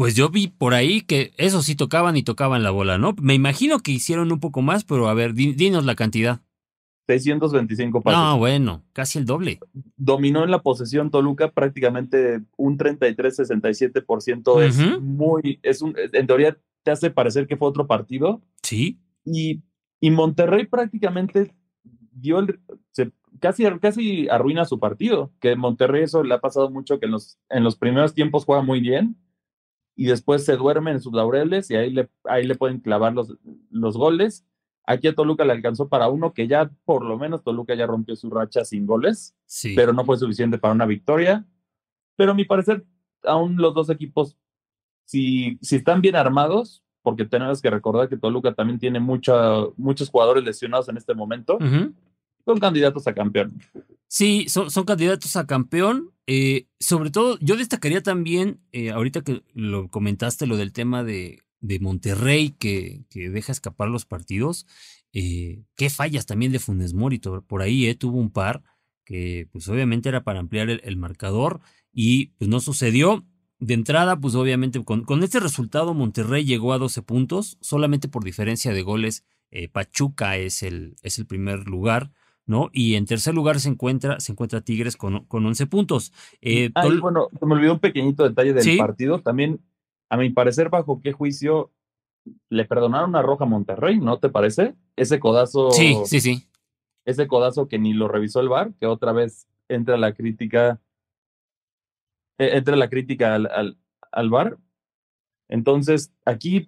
Pues 0.00 0.14
yo 0.14 0.30
vi 0.30 0.48
por 0.48 0.72
ahí 0.72 1.02
que 1.02 1.34
eso 1.36 1.60
sí 1.60 1.74
tocaban 1.74 2.16
y 2.16 2.22
tocaban 2.22 2.62
la 2.62 2.70
bola, 2.70 2.96
¿no? 2.96 3.14
Me 3.20 3.34
imagino 3.34 3.80
que 3.80 3.92
hicieron 3.92 4.32
un 4.32 4.40
poco 4.40 4.62
más, 4.62 4.82
pero 4.82 5.10
a 5.10 5.12
ver, 5.12 5.34
dinos 5.34 5.84
la 5.84 5.94
cantidad. 5.94 6.40
625 7.06 8.00
pases. 8.00 8.18
No, 8.18 8.38
bueno, 8.38 8.82
casi 8.94 9.18
el 9.18 9.26
doble. 9.26 9.60
Dominó 9.98 10.42
en 10.42 10.50
la 10.50 10.62
posesión 10.62 11.10
Toluca 11.10 11.50
prácticamente 11.50 12.40
un 12.56 12.78
33-67%. 12.78 14.62
Es 14.62 14.78
muy, 15.02 15.60
es 15.62 15.82
un, 15.82 15.94
en 15.94 16.26
teoría 16.26 16.56
te 16.82 16.92
hace 16.92 17.10
parecer 17.10 17.46
que 17.46 17.58
fue 17.58 17.68
otro 17.68 17.86
partido. 17.86 18.40
Sí. 18.62 18.98
Y, 19.26 19.60
y 20.00 20.10
Monterrey 20.10 20.64
prácticamente 20.64 21.54
dio 22.12 22.38
el, 22.38 22.58
se, 22.92 23.12
casi, 23.38 23.64
casi 23.82 24.30
arruina 24.30 24.64
su 24.64 24.78
partido. 24.80 25.30
Que 25.42 25.56
Monterrey 25.56 26.04
eso 26.04 26.22
le 26.22 26.32
ha 26.32 26.40
pasado 26.40 26.70
mucho 26.70 26.98
que 26.98 27.04
en 27.04 27.12
los, 27.12 27.38
en 27.50 27.64
los 27.64 27.76
primeros 27.76 28.14
tiempos 28.14 28.46
juega 28.46 28.62
muy 28.62 28.80
bien 28.80 29.18
y 30.00 30.06
después 30.06 30.46
se 30.46 30.56
duermen 30.56 30.94
en 30.94 31.00
sus 31.02 31.12
laureles 31.12 31.70
y 31.70 31.76
ahí 31.76 31.90
le, 31.90 32.08
ahí 32.24 32.46
le 32.46 32.54
pueden 32.54 32.80
clavar 32.80 33.12
los, 33.12 33.36
los 33.70 33.98
goles. 33.98 34.46
Aquí 34.86 35.08
a 35.08 35.14
Toluca 35.14 35.44
le 35.44 35.52
alcanzó 35.52 35.90
para 35.90 36.08
uno 36.08 36.32
que 36.32 36.48
ya, 36.48 36.70
por 36.86 37.04
lo 37.04 37.18
menos, 37.18 37.42
Toluca 37.44 37.74
ya 37.74 37.86
rompió 37.86 38.16
su 38.16 38.30
racha 38.30 38.64
sin 38.64 38.86
goles, 38.86 39.36
sí. 39.44 39.74
pero 39.76 39.92
no 39.92 40.06
fue 40.06 40.16
suficiente 40.16 40.56
para 40.56 40.72
una 40.72 40.86
victoria. 40.86 41.44
Pero 42.16 42.32
a 42.32 42.34
mi 42.34 42.46
parecer, 42.46 42.82
aún 43.24 43.58
los 43.58 43.74
dos 43.74 43.90
equipos, 43.90 44.38
si, 45.04 45.58
si 45.60 45.76
están 45.76 46.00
bien 46.00 46.16
armados, 46.16 46.82
porque 47.02 47.26
tenemos 47.26 47.60
que 47.60 47.68
recordar 47.68 48.08
que 48.08 48.16
Toluca 48.16 48.54
también 48.54 48.78
tiene 48.78 49.00
mucha, 49.00 49.66
muchos 49.76 50.08
jugadores 50.08 50.44
lesionados 50.44 50.88
en 50.88 50.96
este 50.96 51.12
momento, 51.12 51.58
son 52.44 52.58
candidatos 52.58 53.06
a 53.06 53.14
campeón. 53.14 53.60
Sí, 54.08 54.46
son, 54.48 54.72
son 54.72 54.84
candidatos 54.84 55.36
a 55.36 55.46
campeón. 55.46 56.10
Eh, 56.26 56.66
sobre 56.80 57.10
todo, 57.10 57.38
yo 57.40 57.56
destacaría 57.56 58.02
también, 58.02 58.60
eh, 58.72 58.90
ahorita 58.90 59.22
que 59.22 59.42
lo 59.54 59.88
comentaste, 59.88 60.48
lo 60.48 60.56
del 60.56 60.72
tema 60.72 61.04
de, 61.04 61.42
de 61.60 61.78
Monterrey 61.78 62.50
que, 62.50 63.04
que, 63.08 63.30
deja 63.30 63.52
escapar 63.52 63.88
los 63.88 64.06
partidos. 64.06 64.66
Eh, 65.12 65.62
qué 65.76 65.90
fallas 65.90 66.26
también 66.26 66.50
de 66.50 66.58
Funes 66.58 66.92
Mori. 66.92 67.20
Por 67.20 67.62
ahí 67.62 67.86
eh, 67.86 67.94
tuvo 67.94 68.18
un 68.18 68.30
par 68.30 68.62
que 69.04 69.48
pues 69.52 69.68
obviamente 69.68 70.08
era 70.08 70.24
para 70.24 70.40
ampliar 70.40 70.70
el, 70.70 70.96
marcador 70.96 71.60
y 71.92 72.26
pues 72.38 72.50
no 72.50 72.58
sucedió. 72.60 73.24
De 73.60 73.74
entrada, 73.74 74.18
pues 74.18 74.34
obviamente 74.34 74.82
con, 74.82 75.04
con, 75.04 75.22
este 75.22 75.38
resultado 75.38 75.94
Monterrey 75.94 76.44
llegó 76.44 76.72
a 76.72 76.78
12 76.78 77.02
puntos, 77.02 77.58
solamente 77.60 78.08
por 78.08 78.24
diferencia 78.24 78.72
de 78.72 78.82
goles. 78.82 79.24
Pachuca 79.72 80.36
es 80.36 80.62
el, 80.62 80.96
es 81.02 81.18
el 81.18 81.26
primer 81.26 81.68
lugar. 81.68 82.12
¿No? 82.46 82.70
Y 82.72 82.94
en 82.94 83.06
tercer 83.06 83.34
lugar 83.34 83.60
se 83.60 83.68
encuentra, 83.68 84.20
se 84.20 84.32
encuentra 84.32 84.60
Tigres 84.60 84.96
con, 84.96 85.24
con 85.26 85.44
11 85.46 85.66
puntos. 85.66 86.12
Eh, 86.40 86.70
bueno, 87.00 87.28
se 87.38 87.46
me 87.46 87.54
olvidó 87.54 87.74
un 87.74 87.78
pequeñito 87.78 88.28
detalle 88.28 88.52
del 88.52 88.76
partido. 88.76 89.20
También, 89.20 89.60
a 90.08 90.16
mi 90.16 90.30
parecer, 90.30 90.68
bajo 90.68 91.00
qué 91.00 91.12
juicio 91.12 91.70
le 92.48 92.64
perdonaron 92.64 93.16
a 93.16 93.22
Roja 93.22 93.44
Monterrey, 93.44 93.98
¿no 93.98 94.18
te 94.18 94.28
parece? 94.28 94.74
Ese 94.96 95.20
codazo. 95.20 95.70
Sí, 95.70 95.96
sí, 96.04 96.20
sí. 96.20 96.46
Ese 97.04 97.26
codazo 97.26 97.68
que 97.68 97.78
ni 97.78 97.92
lo 97.92 98.08
revisó 98.08 98.40
el 98.40 98.48
VAR, 98.48 98.74
que 98.74 98.86
otra 98.86 99.12
vez 99.12 99.48
entra 99.68 99.96
la 99.96 100.12
crítica. 100.12 100.80
E, 102.38 102.56
entra 102.56 102.76
la 102.76 102.90
crítica 102.90 103.34
al, 103.34 103.46
al, 103.46 103.78
al 104.12 104.30
VAR. 104.30 104.58
Entonces, 105.48 106.12
aquí, 106.24 106.66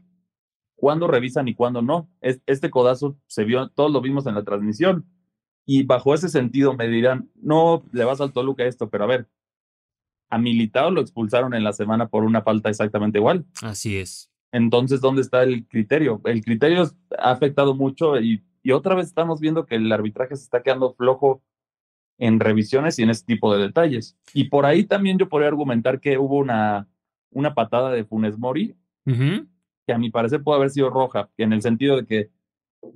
¿cuándo 0.76 1.06
revisan 1.06 1.48
y 1.48 1.54
cuándo 1.54 1.82
no? 1.82 2.08
este 2.20 2.70
codazo 2.70 3.16
se 3.26 3.44
vio, 3.44 3.68
todos 3.68 3.92
lo 3.92 4.00
vimos 4.00 4.26
en 4.26 4.34
la 4.34 4.42
transmisión 4.42 5.06
y 5.64 5.84
bajo 5.84 6.14
ese 6.14 6.28
sentido 6.28 6.74
me 6.74 6.88
dirán, 6.88 7.30
no, 7.34 7.82
le 7.92 8.04
vas 8.04 8.20
al 8.20 8.32
Toluca 8.32 8.64
esto, 8.64 8.90
pero 8.90 9.04
a 9.04 9.08
ver, 9.08 9.28
a 10.30 10.38
Militao 10.38 10.90
lo 10.90 11.00
expulsaron 11.00 11.54
en 11.54 11.64
la 11.64 11.72
semana 11.72 12.08
por 12.08 12.24
una 12.24 12.42
falta 12.42 12.70
exactamente 12.70 13.18
igual. 13.18 13.44
Así 13.62 13.96
es. 13.96 14.30
Entonces, 14.50 15.00
¿dónde 15.00 15.22
está 15.22 15.42
el 15.42 15.66
criterio? 15.66 16.20
El 16.24 16.44
criterio 16.44 16.90
ha 17.18 17.30
afectado 17.30 17.74
mucho 17.74 18.18
y, 18.20 18.42
y 18.62 18.72
otra 18.72 18.94
vez 18.94 19.06
estamos 19.06 19.40
viendo 19.40 19.66
que 19.66 19.76
el 19.76 19.90
arbitraje 19.90 20.36
se 20.36 20.44
está 20.44 20.62
quedando 20.62 20.94
flojo 20.94 21.42
en 22.18 22.38
revisiones 22.38 22.98
y 22.98 23.02
en 23.02 23.10
ese 23.10 23.24
tipo 23.24 23.54
de 23.54 23.62
detalles. 23.62 24.16
Y 24.32 24.44
por 24.44 24.66
ahí 24.66 24.84
también 24.84 25.18
yo 25.18 25.28
podría 25.28 25.48
argumentar 25.48 26.00
que 26.00 26.18
hubo 26.18 26.36
una, 26.36 26.88
una 27.30 27.54
patada 27.54 27.90
de 27.90 28.04
Funes 28.04 28.38
Mori, 28.38 28.76
que 29.04 29.92
a 29.92 29.98
mi 29.98 30.10
parecer 30.10 30.42
puede 30.42 30.58
haber 30.58 30.70
sido 30.70 30.90
roja, 30.90 31.30
en 31.36 31.52
el 31.52 31.62
sentido 31.62 31.96
de 31.96 32.06
que, 32.06 32.30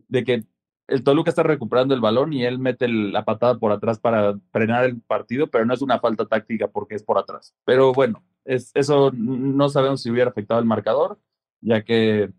de 0.08 0.24
que 0.24 0.44
el 0.88 1.02
Toluca 1.02 1.30
está 1.30 1.42
recuperando 1.42 1.94
el 1.94 2.00
balón 2.00 2.32
y 2.32 2.44
él 2.44 2.58
mete 2.58 2.88
la 2.88 3.24
patada 3.24 3.58
por 3.58 3.72
atrás 3.72 3.98
para 3.98 4.38
frenar 4.52 4.84
el 4.84 5.00
partido, 5.00 5.48
pero 5.48 5.64
no 5.64 5.74
es 5.74 5.82
una 5.82 5.98
falta 5.98 6.26
táctica 6.26 6.68
porque 6.68 6.94
es 6.94 7.02
por 7.02 7.18
atrás. 7.18 7.54
Pero 7.64 7.92
bueno, 7.92 8.22
es, 8.44 8.70
eso 8.74 9.10
no 9.12 9.68
sabemos 9.68 10.02
si 10.02 10.10
hubiera 10.10 10.30
afectado 10.30 10.60
el 10.60 10.66
marcador, 10.66 11.18
ya 11.60 11.82
que 11.82 12.30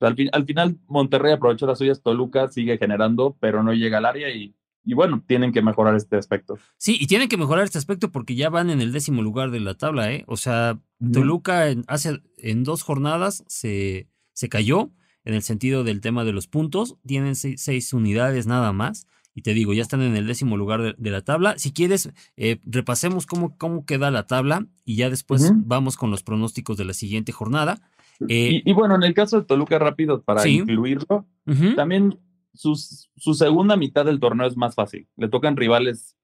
al, 0.00 0.44
final 0.44 0.78
Monterrey 0.86 1.32
aprovechó 1.32 1.66
las 1.66 1.78
suyas, 1.78 2.02
Toluca 2.02 2.48
sigue 2.48 2.78
generando, 2.78 3.36
pero 3.40 3.62
no 3.62 3.72
llega 3.72 3.98
al 3.98 4.06
área 4.06 4.30
y 4.30 4.54
y 4.86 4.92
bueno, 4.92 5.24
tienen 5.26 5.52
que 5.52 5.62
mejorar 5.62 5.94
este 5.94 6.16
aspecto. 6.16 6.58
Sí, 6.76 6.98
y 7.00 7.06
tienen 7.06 7.28
que 7.28 7.38
mejorar 7.38 7.64
este 7.64 7.78
aspecto 7.78 8.12
porque 8.12 8.34
ya 8.34 8.50
van 8.50 8.68
en 8.68 8.82
el 8.82 8.92
décimo 8.92 9.22
lugar 9.22 9.50
de 9.50 9.60
la 9.60 9.74
tabla, 9.74 10.12
¿eh? 10.12 10.24
O 10.26 10.36
sea, 10.36 10.78
Toluca 11.10 11.70
en, 11.70 11.84
hace, 11.86 12.20
en 12.36 12.64
dos 12.64 12.82
jornadas 12.82 13.44
se, 13.46 14.08
se 14.34 14.48
cayó 14.50 14.90
en 15.24 15.34
el 15.34 15.42
sentido 15.42 15.84
del 15.84 16.00
tema 16.00 16.24
de 16.24 16.32
los 16.32 16.46
puntos, 16.46 16.96
tienen 17.06 17.34
seis, 17.34 17.92
unidades 17.92 18.46
nada 18.46 18.72
más. 18.72 19.06
Y 19.36 19.42
te 19.42 19.52
digo, 19.52 19.72
ya 19.72 19.82
están 19.82 20.00
en 20.02 20.16
el 20.16 20.28
décimo 20.28 20.56
lugar 20.56 20.96
de, 20.96 21.10
la 21.10 21.22
tabla. 21.22 21.58
Si 21.58 21.72
quieres, 21.72 22.12
eh, 22.36 22.60
repasemos 22.64 23.26
cómo, 23.26 23.58
cómo 23.58 23.84
queda 23.84 24.12
la 24.12 24.28
tabla 24.28 24.66
y 24.84 24.94
ya 24.94 25.10
después 25.10 25.52
vamos 25.56 25.96
con 25.96 26.12
los 26.12 26.22
pronósticos 26.22 26.76
de 26.76 26.84
la 26.84 26.92
siguiente 26.92 27.32
jornada. 27.32 27.80
Eh, 28.28 28.62
y, 28.64 28.72
bueno, 28.74 28.94
en 28.94 29.02
el 29.02 29.12
caso 29.12 29.40
de 29.40 29.46
Toluca, 29.46 29.76
rápido 29.80 30.22
para 30.22 30.46
incluirlo, 30.46 31.26
también 31.74 32.20
su 32.52 33.34
segunda 33.34 33.76
mitad 33.76 34.04
del 34.04 34.20
torneo 34.20 34.46
es 34.46 34.56
más 34.56 34.76
fácil. 34.76 35.08
Le 35.16 35.28
tocan 35.28 35.56
rivales 35.56 36.16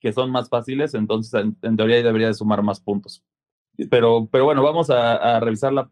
que 0.00 0.12
son 0.12 0.30
más 0.30 0.48
fáciles, 0.48 0.94
entonces 0.94 1.34
en, 1.62 1.76
teoría 1.76 2.02
debería 2.02 2.28
de 2.28 2.34
sumar 2.34 2.62
más 2.62 2.80
puntos. 2.80 3.24
Pero, 3.90 4.28
pero 4.30 4.44
bueno, 4.44 4.62
vamos 4.62 4.90
a, 4.90 5.40
revisar 5.40 5.72
la, 5.72 5.90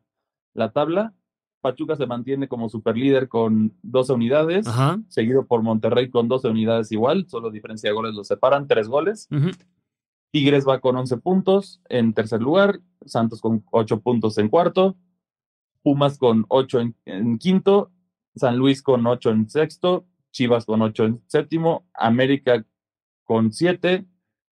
la 0.55 0.73
tabla. 0.73 1.15
Pachuca 1.61 1.97
se 1.97 2.07
mantiene 2.07 2.49
como 2.49 2.69
superlíder 2.69 3.29
con 3.29 3.75
12 3.83 4.13
unidades, 4.13 4.67
seguido 5.09 5.47
por 5.47 5.63
Monterrey 5.63 6.11
con 6.11 6.29
12 6.29 6.49
unidades 6.49 6.93
igual, 6.93 7.27
solo 7.29 7.51
diferencia 7.51 7.91
de 7.91 7.95
goles 7.95 8.15
los 8.15 8.29
separan, 8.29 8.69
tres 8.69 8.89
goles. 8.89 9.29
Tigres 10.31 10.67
va 10.67 10.81
con 10.81 10.97
11 10.97 11.17
puntos 11.19 11.81
en 11.89 12.13
tercer 12.13 12.41
lugar, 12.41 12.81
Santos 13.05 13.41
con 13.41 13.65
8 13.71 14.01
puntos 14.01 14.39
en 14.39 14.49
cuarto, 14.49 14.97
Pumas 15.83 16.19
con 16.19 16.45
8 16.49 16.81
en, 17.05 17.39
quinto, 17.39 17.91
San 18.35 18.57
Luis 18.57 18.83
con 18.83 19.07
8 19.07 19.31
en 19.31 19.49
sexto, 19.49 20.07
Chivas 20.33 20.67
con 20.67 20.83
8 20.83 21.05
en 21.05 21.23
séptimo, 21.27 21.87
América 21.95 22.65
con 23.25 23.53
7 23.53 24.05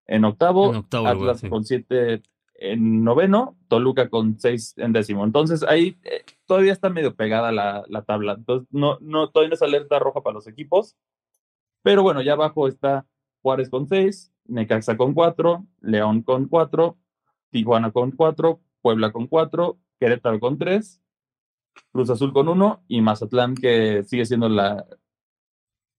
en 0.07 0.25
octavo, 0.25 0.87
Atlas 0.91 1.43
con 1.49 1.65
7 1.65 2.23
en 2.55 3.05
noveno, 3.05 3.57
Toluca 3.69 4.09
con 4.09 4.39
6 4.39 4.75
en 4.79 4.93
décimo. 4.93 5.25
Entonces 5.25 5.63
ahí 5.65 5.97
eh, 6.05 6.25
todavía 6.47 6.73
está 6.73 6.91
medio 6.91 7.15
pegada 7.15 7.53
la, 7.53 7.85
la, 7.89 8.03
tabla. 8.03 8.35
Entonces 8.35 8.69
no, 8.71 8.99
no, 9.01 9.31
todavía 9.31 9.51
no 9.51 9.55
es 9.55 9.63
alerta 9.63 9.99
roja 9.99 10.23
para 10.23 10.35
los 10.35 10.47
equipos. 10.47 10.97
Pero 11.83 12.03
bueno, 12.03 12.23
ya 12.23 12.33
abajo 12.33 12.69
está 12.69 13.07
Juárez 13.43 13.69
con 13.69 13.87
6, 13.87 14.33
Necaxa 14.47 14.97
con 14.97 15.13
4, 15.15 15.67
León 15.83 16.23
con 16.23 16.49
4, 16.49 16.97
Tijuana 17.51 17.93
con 17.93 18.13
4, 18.13 18.61
Puebla 18.81 19.13
con 19.13 19.27
4, 19.27 19.79
Querétaro 20.01 20.41
con 20.41 20.59
3, 20.59 21.03
Cruz 21.93 22.11
Azul 22.11 22.33
con 22.33 22.49
1 22.49 22.85
y 22.89 23.03
Mazatlán 23.03 23.55
que 23.55 24.03
sigue 24.05 24.25
siendo 24.25 24.49
la, 24.49 24.87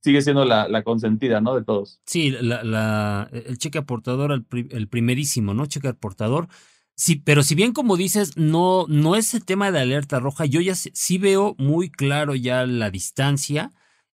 sigue 0.06 0.22
siendo 0.22 0.46
la, 0.46 0.84
consentida, 0.84 1.42
¿no? 1.42 1.56
De 1.56 1.64
todos. 1.64 2.00
Sí, 2.06 2.30
la, 2.30 2.64
la, 2.64 3.28
el 3.32 3.58
cheque 3.58 3.80
aportador, 3.80 4.46
el, 4.52 4.88
primerísimo, 4.88 5.56
¿no? 5.56 5.66
Cheque 5.66 5.88
aportador. 5.88 6.48
Sí, 6.94 7.16
pero 7.16 7.42
si 7.42 7.56
bien 7.56 7.74
como 7.74 7.98
dices, 7.98 8.38
no, 8.38 8.86
no 8.88 9.16
es 9.16 9.34
el 9.34 9.44
tema 9.46 9.72
de 9.72 9.80
alerta 9.80 10.20
roja, 10.20 10.46
yo 10.46 10.62
ya 10.62 10.76
sí 10.76 11.18
veo 11.18 11.56
muy 11.58 11.90
claro 11.90 12.36
ya 12.36 12.68
la 12.68 12.92
distancia 12.92 13.72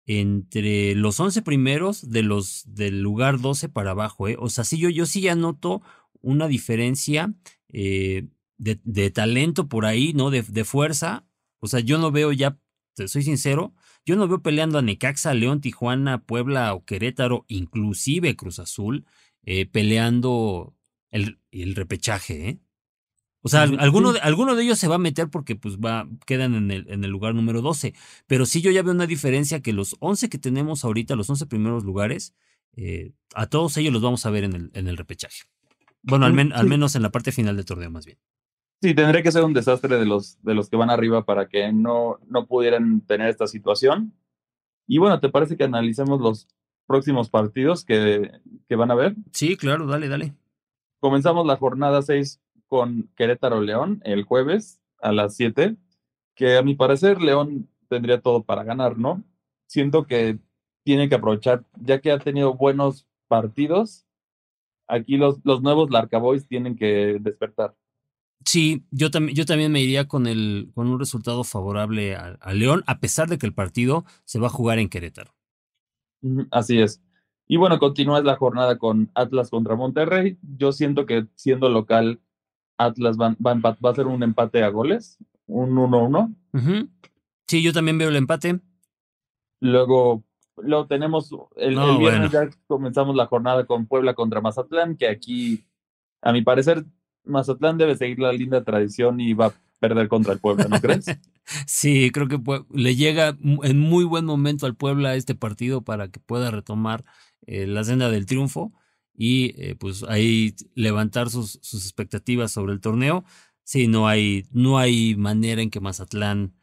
entre 0.05 0.93
los 0.93 1.19
11 1.19 1.41
primeros 1.41 2.07
de 2.11 2.21
los 2.21 2.63
del 2.67 3.01
lugar 3.01 3.39
12 3.39 3.67
para 3.69 3.91
abajo, 3.91 4.27
¿eh? 4.27 4.37
O 4.39 4.49
sea, 4.49 4.65
sí, 4.65 4.77
yo, 4.77 4.89
yo 4.89 5.07
sí 5.07 5.21
ya 5.21 5.33
noto 5.33 5.81
una 6.21 6.47
diferencia 6.47 7.33
eh, 7.69 8.27
de, 8.59 8.79
de, 8.83 9.09
talento 9.09 9.67
por 9.67 9.87
ahí, 9.87 10.13
¿no? 10.13 10.29
De, 10.29 10.43
de 10.43 10.65
fuerza. 10.65 11.25
O 11.59 11.67
sea, 11.67 11.79
yo 11.79 11.97
no 11.97 12.11
veo 12.11 12.31
ya, 12.31 12.59
te 12.93 13.07
soy 13.07 13.23
sincero, 13.23 13.73
yo 14.09 14.15
no 14.15 14.27
veo 14.27 14.41
peleando 14.41 14.79
a 14.79 14.81
Necaxa, 14.81 15.35
León, 15.35 15.61
Tijuana, 15.61 16.23
Puebla 16.23 16.73
o 16.73 16.83
Querétaro, 16.83 17.45
inclusive 17.47 18.35
Cruz 18.35 18.57
Azul, 18.57 19.05
eh, 19.43 19.67
peleando 19.67 20.75
el, 21.11 21.37
el 21.51 21.75
repechaje, 21.75 22.49
¿eh? 22.49 22.59
O 23.41 23.49
sea, 23.49 23.61
alguno, 23.61 24.11
de, 24.13 24.19
alguno 24.19 24.55
de 24.55 24.63
ellos 24.63 24.79
se 24.79 24.87
va 24.87 24.95
a 24.95 24.97
meter 24.97 25.29
porque 25.29 25.55
pues 25.55 25.77
va, 25.77 26.09
quedan 26.25 26.55
en 26.55 26.71
el, 26.71 26.89
en 26.89 27.03
el 27.03 27.11
lugar 27.11 27.35
número 27.35 27.61
12. 27.61 27.93
Pero 28.25 28.47
sí 28.47 28.61
yo 28.61 28.71
ya 28.71 28.81
veo 28.81 28.93
una 28.93 29.05
diferencia 29.05 29.61
que 29.61 29.73
los 29.73 29.95
11 29.99 30.27
que 30.27 30.39
tenemos 30.39 30.83
ahorita, 30.83 31.15
los 31.15 31.29
11 31.29 31.45
primeros 31.45 31.83
lugares, 31.85 32.33
eh, 32.75 33.11
a 33.35 33.45
todos 33.45 33.77
ellos 33.77 33.93
los 33.93 34.01
vamos 34.01 34.25
a 34.25 34.31
ver 34.31 34.43
en 34.43 34.53
el, 34.53 34.71
en 34.73 34.87
el 34.87 34.97
repechaje. 34.97 35.43
Bueno, 36.01 36.25
al, 36.25 36.51
al 36.51 36.67
menos 36.67 36.95
en 36.95 37.03
la 37.03 37.11
parte 37.11 37.31
final 37.31 37.55
del 37.55 37.65
torneo 37.65 37.91
más 37.91 38.07
bien. 38.07 38.17
Sí, 38.81 38.93
tendría 38.93 39.21
que 39.21 39.31
ser 39.31 39.43
un 39.43 39.53
desastre 39.53 39.97
de 39.97 40.05
los, 40.05 40.41
de 40.41 40.53
los 40.53 40.69
que 40.69 40.77
van 40.77 40.89
arriba 40.89 41.25
para 41.25 41.49
que 41.49 41.73
no, 41.73 42.19
no 42.27 42.45
pudieran 42.45 43.01
tener 43.01 43.29
esta 43.29 43.45
situación. 43.45 44.13
Y 44.87 44.99
bueno, 44.99 45.19
¿te 45.19 45.29
parece 45.29 45.57
que 45.57 45.65
analicemos 45.65 46.21
los 46.21 46.47
próximos 46.87 47.29
partidos 47.29 47.83
que, 47.83 48.31
que 48.67 48.75
van 48.75 48.91
a 48.91 48.95
ver? 48.95 49.15
Sí, 49.31 49.57
claro, 49.57 49.85
dale, 49.85 50.07
dale. 50.07 50.33
Comenzamos 50.99 51.45
la 51.45 51.57
jornada 51.57 52.01
6 52.01 52.41
con 52.67 53.09
Querétaro 53.15 53.61
León 53.61 54.01
el 54.05 54.23
jueves 54.23 54.81
a 55.01 55.11
las 55.11 55.35
7, 55.35 55.75
que 56.35 56.57
a 56.57 56.61
mi 56.61 56.75
parecer 56.75 57.21
León 57.21 57.69
tendría 57.89 58.21
todo 58.21 58.43
para 58.43 58.63
ganar, 58.63 58.97
¿no? 58.97 59.23
Siento 59.67 60.07
que 60.07 60.39
tiene 60.83 61.09
que 61.09 61.15
aprovechar, 61.15 61.65
ya 61.81 61.99
que 61.99 62.11
ha 62.11 62.19
tenido 62.19 62.53
buenos 62.53 63.07
partidos, 63.27 64.05
aquí 64.87 65.17
los, 65.17 65.39
los 65.43 65.61
nuevos 65.61 65.91
Larcaboys 65.91 66.47
tienen 66.47 66.75
que 66.75 67.17
despertar. 67.19 67.75
Sí, 68.45 68.85
yo, 68.91 69.11
también 69.11 69.35
yo 69.35 69.45
también 69.45 69.71
me 69.71 69.81
iría 69.81 70.07
con, 70.07 70.25
el, 70.25 70.71
con 70.73 70.87
un 70.87 70.99
resultado 70.99 71.43
favorable 71.43 72.15
a, 72.15 72.53
León, 72.53 72.83
a 72.87 72.99
pesar 72.99 73.27
de 73.27 73.37
que 73.37 73.45
el 73.45 73.53
partido 73.53 74.05
se 74.25 74.39
va 74.39 74.47
a 74.47 74.51
jugar 74.51 74.79
en 74.79 74.89
Querétaro. 74.89 75.33
Así 76.51 76.79
es. 76.79 77.01
Y 77.47 77.57
bueno, 77.57 77.79
continúa 77.79 78.21
la 78.21 78.35
jornada 78.35 78.77
con 78.77 79.11
Atlas 79.15 79.49
contra 79.49 79.75
Monterrey. 79.75 80.37
Yo 80.57 80.71
siento 80.71 81.05
que 81.05 81.27
siendo 81.35 81.69
local, 81.69 82.21
Atlas 82.77 83.17
va, 83.17 83.35
va, 83.39 83.89
a 83.89 83.95
ser 83.95 84.07
un 84.07 84.23
empate 84.23 84.63
a 84.63 84.69
goles, 84.69 85.17
un 85.47 85.75
1-1. 85.75 86.89
Sí, 87.47 87.63
yo 87.63 87.73
también 87.73 87.97
veo 87.97 88.09
el 88.09 88.15
empate. 88.15 88.59
Luego, 89.59 90.23
lo 90.57 90.87
tenemos 90.87 91.31
el, 91.55 91.77
viernes 91.97 92.31
ya 92.31 92.49
comenzamos 92.67 93.15
la 93.15 93.25
jornada 93.25 93.65
con 93.65 93.87
Puebla 93.87 94.13
contra 94.13 94.41
Mazatlán, 94.41 94.95
que 94.95 95.07
aquí, 95.07 95.65
a 96.21 96.31
mi 96.31 96.41
parecer, 96.41 96.85
Mazatlán 97.29 97.77
debe 97.77 97.95
seguir 97.95 98.19
la 98.19 98.31
linda 98.33 98.63
tradición 98.63 99.19
y 99.19 99.33
va 99.33 99.47
a 99.47 99.53
perder 99.79 100.07
contra 100.07 100.33
el 100.33 100.39
Puebla, 100.39 100.65
¿no 100.69 100.79
crees? 100.79 101.05
sí, 101.65 102.11
creo 102.11 102.27
que 102.27 102.39
le 102.71 102.95
llega 102.95 103.37
en 103.63 103.79
muy 103.79 104.03
buen 104.03 104.25
momento 104.25 104.65
al 104.65 104.75
Puebla 104.75 105.15
este 105.15 105.35
partido 105.35 105.81
para 105.81 106.09
que 106.09 106.19
pueda 106.19 106.51
retomar 106.51 107.05
eh, 107.47 107.65
la 107.65 107.83
senda 107.83 108.09
del 108.09 108.25
triunfo 108.25 108.73
y 109.13 109.53
eh, 109.61 109.75
pues 109.75 110.03
ahí 110.03 110.55
levantar 110.75 111.29
sus, 111.29 111.59
sus, 111.61 111.83
expectativas 111.83 112.51
sobre 112.51 112.73
el 112.73 112.81
torneo. 112.81 113.25
Sí, 113.63 113.87
no 113.87 114.07
hay, 114.07 114.45
no 114.51 114.77
hay 114.77 115.15
manera 115.15 115.61
en 115.61 115.69
que 115.69 115.79
Mazatlán 115.79 116.53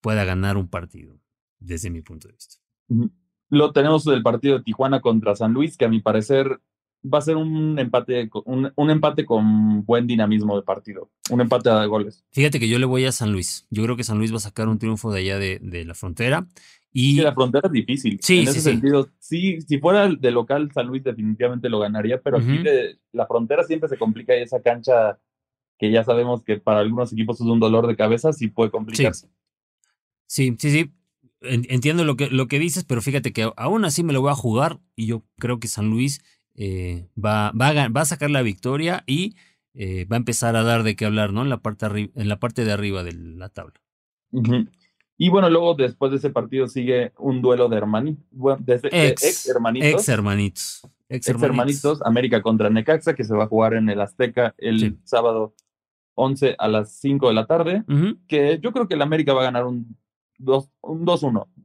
pueda 0.00 0.24
ganar 0.24 0.56
un 0.56 0.68
partido, 0.68 1.18
desde 1.58 1.90
mi 1.90 2.02
punto 2.02 2.28
de 2.28 2.34
vista. 2.34 2.56
Lo 3.48 3.72
tenemos 3.72 4.04
del 4.04 4.22
partido 4.22 4.58
de 4.58 4.64
Tijuana 4.64 5.00
contra 5.00 5.36
San 5.36 5.52
Luis, 5.52 5.76
que 5.76 5.84
a 5.84 5.88
mi 5.88 6.00
parecer 6.00 6.60
va 7.04 7.18
a 7.18 7.22
ser 7.22 7.36
un 7.36 7.78
empate, 7.78 8.28
un, 8.44 8.72
un, 8.74 8.90
empate 8.90 9.24
con 9.24 9.84
buen 9.84 10.06
dinamismo 10.06 10.56
de 10.56 10.62
partido, 10.62 11.10
un 11.30 11.40
empate 11.40 11.70
de 11.70 11.86
goles. 11.86 12.24
Fíjate 12.32 12.58
que 12.58 12.68
yo 12.68 12.78
le 12.78 12.86
voy 12.86 13.04
a 13.04 13.12
San 13.12 13.32
Luis. 13.32 13.66
Yo 13.70 13.84
creo 13.84 13.96
que 13.96 14.04
San 14.04 14.18
Luis 14.18 14.32
va 14.32 14.36
a 14.36 14.40
sacar 14.40 14.68
un 14.68 14.78
triunfo 14.78 15.12
de 15.12 15.20
allá 15.20 15.38
de, 15.38 15.58
de 15.60 15.84
la 15.84 15.94
frontera. 15.94 16.46
Y 16.98 17.20
la 17.20 17.34
frontera 17.34 17.66
es 17.66 17.72
difícil. 17.72 18.18
Sí, 18.22 18.38
en 18.38 18.48
ese 18.48 18.62
sentido, 18.62 19.10
sí. 19.18 19.60
si 19.60 19.78
fuera 19.78 20.08
de 20.08 20.30
local, 20.30 20.70
San 20.72 20.86
Luis 20.86 21.04
definitivamente 21.04 21.68
lo 21.68 21.78
ganaría, 21.78 22.22
pero 22.22 22.38
aquí 22.38 22.56
de, 22.56 22.98
la 23.12 23.26
frontera 23.26 23.64
siempre 23.64 23.90
se 23.90 23.98
complica 23.98 24.34
y 24.34 24.40
esa 24.40 24.62
cancha 24.62 25.18
que 25.78 25.90
ya 25.90 26.04
sabemos 26.04 26.42
que 26.42 26.56
para 26.56 26.80
algunos 26.80 27.12
equipos 27.12 27.38
es 27.38 27.46
un 27.46 27.60
dolor 27.60 27.86
de 27.86 27.96
cabeza, 27.96 28.32
sí 28.32 28.48
puede 28.48 28.70
complicarse. 28.70 29.28
Sí, 30.26 30.56
sí, 30.58 30.70
sí. 30.70 30.92
Entiendo 31.42 32.04
lo 32.04 32.16
que, 32.16 32.30
lo 32.30 32.48
que 32.48 32.58
dices, 32.58 32.84
pero 32.84 33.02
fíjate 33.02 33.34
que 33.34 33.52
aún 33.56 33.84
así 33.84 34.02
me 34.02 34.14
lo 34.14 34.22
voy 34.22 34.30
a 34.30 34.34
jugar 34.34 34.80
y 34.96 35.06
yo 35.06 35.22
creo 35.38 35.60
que 35.60 35.68
San 35.68 35.90
Luis 35.90 36.24
eh, 36.56 37.08
va, 37.22 37.52
va, 37.52 37.68
a, 37.68 37.88
va, 37.88 38.00
a, 38.00 38.04
sacar 38.06 38.30
la 38.30 38.42
victoria 38.42 39.04
y 39.06 39.36
eh, 39.74 40.06
va 40.06 40.16
a 40.16 40.18
empezar 40.18 40.56
a 40.56 40.62
dar 40.62 40.82
de 40.82 40.96
qué 40.96 41.04
hablar, 41.04 41.32
¿no? 41.32 41.42
En 41.42 41.50
la 41.50 41.58
parte, 41.58 41.86
en 42.14 42.28
la 42.28 42.40
parte 42.40 42.64
de 42.64 42.72
arriba 42.72 43.02
de 43.02 43.12
la 43.12 43.50
tabla. 43.50 43.74
Y 45.18 45.28
bueno, 45.28 45.50
luego 45.50 45.74
después 45.74 46.10
de 46.10 46.18
ese 46.18 46.30
partido 46.30 46.66
sigue 46.66 47.12
un 47.18 47.42
duelo 47.42 47.68
de 47.68 47.76
hermanitos, 47.76 48.24
ex, 48.92 49.46
hermanitos. 49.46 49.88
Ex 49.88 50.08
hermanitos. 50.08 50.82
Ex 51.08 51.28
hermanitos. 51.28 52.02
América 52.04 52.42
contra 52.42 52.70
Necaxa, 52.70 53.14
que 53.14 53.24
se 53.24 53.34
va 53.34 53.44
a 53.44 53.48
jugar 53.48 53.74
en 53.74 53.88
el 53.88 54.00
Azteca 54.00 54.54
el 54.58 54.98
sábado 55.04 55.54
11 56.14 56.56
a 56.58 56.68
las 56.68 56.98
5 56.98 57.28
de 57.28 57.34
la 57.34 57.46
tarde. 57.46 57.84
Que 58.26 58.58
yo 58.62 58.72
creo 58.72 58.88
que 58.88 58.94
el 58.94 59.02
América 59.02 59.32
va 59.32 59.42
a 59.42 59.44
ganar 59.44 59.66
un 59.66 59.96
2-1. 60.38 60.68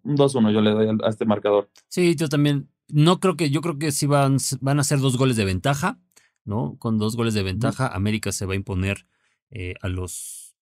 Un 0.03 0.17
2-1 0.17 0.51
yo 0.51 0.61
le 0.61 0.71
doy 0.71 0.97
a 1.03 1.09
este 1.09 1.25
marcador. 1.25 1.69
Sí, 1.87 2.15
yo 2.15 2.29
también 2.29 2.69
no 2.91 3.19
creo 3.19 3.35
que, 3.35 3.49
yo 3.49 3.61
creo 3.61 3.77
que 3.77 3.91
sí 3.91 4.05
van, 4.05 4.37
van 4.59 4.79
a 4.79 4.83
ser 4.83 4.99
dos 4.99 5.17
goles 5.17 5.35
de 5.37 5.45
ventaja, 5.45 5.99
¿no? 6.45 6.75
Con 6.79 6.97
dos 6.97 7.15
goles 7.15 7.33
de 7.33 7.43
ventaja, 7.43 7.87
América 7.87 8.31
se 8.31 8.45
va 8.45 8.53
a 8.53 8.57
imponer 8.57 9.05
eh, 9.49 9.75
a 9.81 9.87
los 9.87 10.55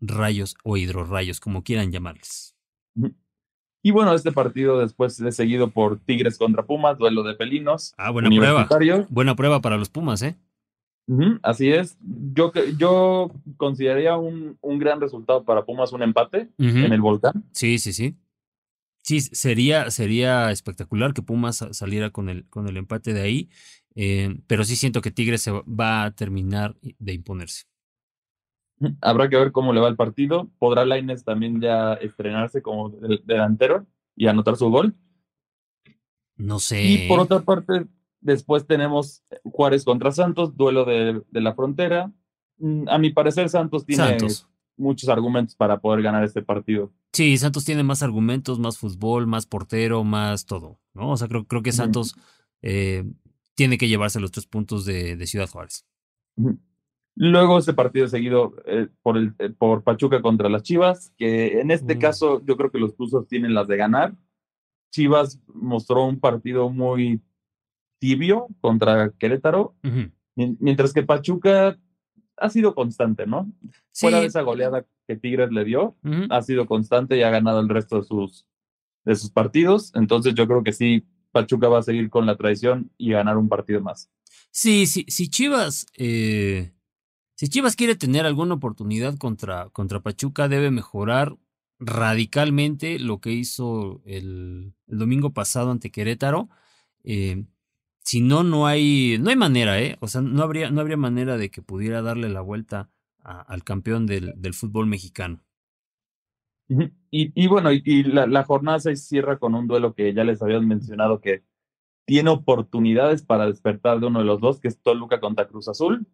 rayos 0.00 0.56
o 0.64 0.76
hidrorrayos, 0.76 1.40
como 1.40 1.62
quieran 1.62 1.92
llamarles. 1.92 2.54
Y 3.82 3.90
bueno, 3.92 4.14
este 4.14 4.32
partido 4.32 4.80
después 4.80 5.20
es 5.20 5.36
seguido 5.36 5.70
por 5.70 5.98
Tigres 6.00 6.38
contra 6.38 6.64
Pumas, 6.64 6.98
duelo 6.98 7.22
de 7.22 7.34
pelinos. 7.34 7.94
Ah, 7.96 8.10
buena 8.10 8.28
prueba. 8.28 8.68
Buena 9.08 9.36
prueba 9.36 9.60
para 9.60 9.76
los 9.76 9.90
Pumas, 9.90 10.22
¿eh? 10.22 10.36
así 11.42 11.70
es. 11.70 11.96
Yo, 12.00 12.52
yo 12.76 13.30
consideraría 13.56 14.16
un, 14.16 14.58
un 14.60 14.78
gran 14.78 15.00
resultado 15.00 15.44
para 15.44 15.64
Pumas 15.64 15.92
un 15.92 16.02
empate 16.02 16.48
en 16.58 16.92
el 16.92 17.00
volcán. 17.00 17.44
Sí, 17.52 17.78
sí, 17.78 17.92
sí. 17.92 18.16
Sí, 19.06 19.20
sería, 19.20 19.88
sería 19.92 20.50
espectacular 20.50 21.14
que 21.14 21.22
Pumas 21.22 21.64
saliera 21.70 22.10
con 22.10 22.28
el, 22.28 22.44
con 22.48 22.66
el 22.66 22.76
empate 22.76 23.14
de 23.14 23.20
ahí, 23.20 23.50
eh, 23.94 24.36
pero 24.48 24.64
sí 24.64 24.74
siento 24.74 25.00
que 25.00 25.12
Tigres 25.12 25.42
se 25.42 25.52
va 25.52 26.02
a 26.02 26.10
terminar 26.10 26.74
de 26.82 27.12
imponerse. 27.12 27.66
Habrá 29.00 29.28
que 29.28 29.36
ver 29.36 29.52
cómo 29.52 29.72
le 29.72 29.78
va 29.78 29.86
el 29.86 29.94
partido. 29.94 30.50
¿Podrá 30.58 30.84
Laines 30.84 31.22
también 31.22 31.60
ya 31.60 31.94
estrenarse 31.94 32.62
como 32.62 32.90
delantero 32.90 33.86
y 34.16 34.26
anotar 34.26 34.56
su 34.56 34.70
gol? 34.70 34.96
No 36.34 36.58
sé. 36.58 36.82
Y 36.82 37.06
por 37.06 37.20
otra 37.20 37.42
parte, 37.42 37.86
después 38.20 38.66
tenemos 38.66 39.22
Juárez 39.44 39.84
contra 39.84 40.10
Santos, 40.10 40.56
duelo 40.56 40.84
de, 40.84 41.22
de 41.30 41.40
la 41.40 41.54
frontera. 41.54 42.12
Mm, 42.58 42.88
a 42.88 42.98
mi 42.98 43.10
parecer, 43.10 43.48
Santos 43.50 43.86
tiene 43.86 44.02
Santos 44.02 44.48
muchos 44.76 45.08
argumentos 45.08 45.54
para 45.54 45.78
poder 45.80 46.02
ganar 46.02 46.24
este 46.24 46.42
partido. 46.42 46.92
Sí, 47.12 47.36
Santos 47.38 47.64
tiene 47.64 47.82
más 47.82 48.02
argumentos, 48.02 48.58
más 48.58 48.78
fútbol, 48.78 49.26
más 49.26 49.46
portero, 49.46 50.04
más 50.04 50.46
todo, 50.46 50.78
¿no? 50.94 51.12
O 51.12 51.16
sea, 51.16 51.28
creo, 51.28 51.46
creo 51.46 51.62
que 51.62 51.72
Santos 51.72 52.14
eh, 52.62 53.04
tiene 53.54 53.78
que 53.78 53.88
llevarse 53.88 54.20
los 54.20 54.32
tres 54.32 54.46
puntos 54.46 54.84
de, 54.84 55.26
Ciudad 55.26 55.48
Juárez. 55.48 55.86
Luego 57.14 57.58
este 57.58 57.72
partido 57.72 58.06
seguido 58.08 58.54
eh, 58.66 58.88
por, 59.02 59.16
el, 59.16 59.34
eh, 59.38 59.48
por 59.48 59.82
Pachuca 59.82 60.20
contra 60.20 60.50
las 60.50 60.62
Chivas, 60.62 61.12
que 61.16 61.60
en 61.60 61.70
este 61.70 61.98
caso 61.98 62.42
yo 62.44 62.56
creo 62.56 62.70
que 62.70 62.78
los 62.78 62.94
Tuzos 62.94 63.26
tienen 63.26 63.54
las 63.54 63.68
de 63.68 63.78
ganar. 63.78 64.14
Chivas 64.90 65.40
mostró 65.46 66.04
un 66.04 66.20
partido 66.20 66.68
muy 66.68 67.22
tibio 67.98 68.48
contra 68.60 69.10
Querétaro, 69.18 69.74
mientras 70.34 70.92
que 70.92 71.02
Pachuca 71.02 71.78
ha 72.36 72.50
sido 72.50 72.74
constante, 72.74 73.26
¿no? 73.26 73.50
Fuera 73.92 74.20
de 74.20 74.26
esa 74.26 74.42
goleada 74.42 74.84
que 75.06 75.16
Tigres 75.16 75.50
le 75.50 75.64
dio, 75.64 75.96
ha 76.30 76.42
sido 76.42 76.66
constante 76.66 77.16
y 77.16 77.22
ha 77.22 77.30
ganado 77.30 77.60
el 77.60 77.68
resto 77.68 77.96
de 77.96 78.04
sus, 78.04 78.46
de 79.04 79.16
sus 79.16 79.30
partidos. 79.30 79.92
Entonces 79.94 80.34
yo 80.34 80.46
creo 80.46 80.62
que 80.62 80.72
sí, 80.72 81.06
Pachuca 81.32 81.68
va 81.68 81.78
a 81.78 81.82
seguir 81.82 82.10
con 82.10 82.26
la 82.26 82.36
tradición 82.36 82.90
y 82.98 83.12
ganar 83.12 83.36
un 83.36 83.48
partido 83.48 83.80
más. 83.80 84.10
Sí, 84.50 84.86
sí, 84.86 85.04
si 85.08 85.28
Chivas, 85.28 85.86
eh, 85.96 86.72
si 87.34 87.48
Chivas 87.48 87.76
quiere 87.76 87.94
tener 87.94 88.26
alguna 88.26 88.54
oportunidad 88.54 89.16
contra, 89.18 89.68
contra 89.70 90.00
Pachuca, 90.00 90.48
debe 90.48 90.70
mejorar 90.70 91.36
radicalmente 91.78 92.98
lo 92.98 93.20
que 93.20 93.32
hizo 93.32 94.00
el, 94.06 94.74
el 94.86 94.98
domingo 94.98 95.32
pasado 95.32 95.70
ante 95.70 95.90
Querétaro. 95.90 96.48
Eh, 97.04 97.44
si 98.06 98.20
no, 98.20 98.44
no 98.44 98.68
hay, 98.68 99.18
no 99.20 99.30
hay 99.30 99.36
manera, 99.36 99.80
¿eh? 99.80 99.96
O 100.00 100.06
sea, 100.06 100.20
no 100.20 100.44
habría, 100.44 100.70
no 100.70 100.80
habría 100.80 100.96
manera 100.96 101.36
de 101.36 101.50
que 101.50 101.60
pudiera 101.60 102.02
darle 102.02 102.28
la 102.28 102.40
vuelta 102.40 102.88
al 103.24 103.64
campeón 103.64 104.06
del, 104.06 104.32
del, 104.36 104.54
fútbol 104.54 104.86
mexicano. 104.86 105.40
Y, 106.68 106.92
y 107.10 107.46
bueno, 107.48 107.72
y, 107.72 108.04
la, 108.04 108.28
la, 108.28 108.44
jornada 108.44 108.78
se 108.78 108.94
cierra 108.94 109.40
con 109.40 109.56
un 109.56 109.66
duelo 109.66 109.94
que 109.94 110.14
ya 110.14 110.22
les 110.22 110.40
habíamos 110.40 110.66
mencionado 110.66 111.20
que 111.20 111.42
tiene 112.04 112.30
oportunidades 112.30 113.22
para 113.22 113.46
despertar 113.46 113.98
de 113.98 114.06
uno 114.06 114.20
de 114.20 114.24
los 114.24 114.40
dos, 114.40 114.60
que 114.60 114.68
es 114.68 114.80
Toluca 114.80 115.18
contra 115.18 115.48
Cruz 115.48 115.66
Azul. 115.66 116.06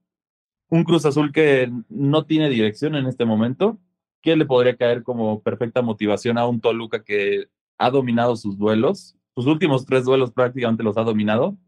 Un 0.70 0.85
Cruz 0.85 1.05
Azul 1.05 1.31
que 1.31 1.70
no 1.90 2.24
tiene 2.24 2.48
dirección 2.48 2.94
en 2.94 3.05
este 3.05 3.26
momento, 3.26 3.78
que 4.22 4.35
le 4.35 4.46
podría 4.46 4.78
caer 4.78 5.02
como 5.02 5.42
perfecta 5.42 5.83
motivación 5.83 6.38
a 6.38 6.46
un 6.46 6.62
Toluca 6.62 7.05
que 7.05 7.48
ha 7.76 7.90
dominado 7.90 8.35
sus 8.37 8.57
duelos. 8.57 9.14
Sus 9.35 9.44
últimos 9.44 9.85
tres 9.85 10.07
duelos 10.07 10.33
prácticamente 10.33 10.83
los 10.83 10.96
ha 10.96 11.02
dominado 11.02 11.59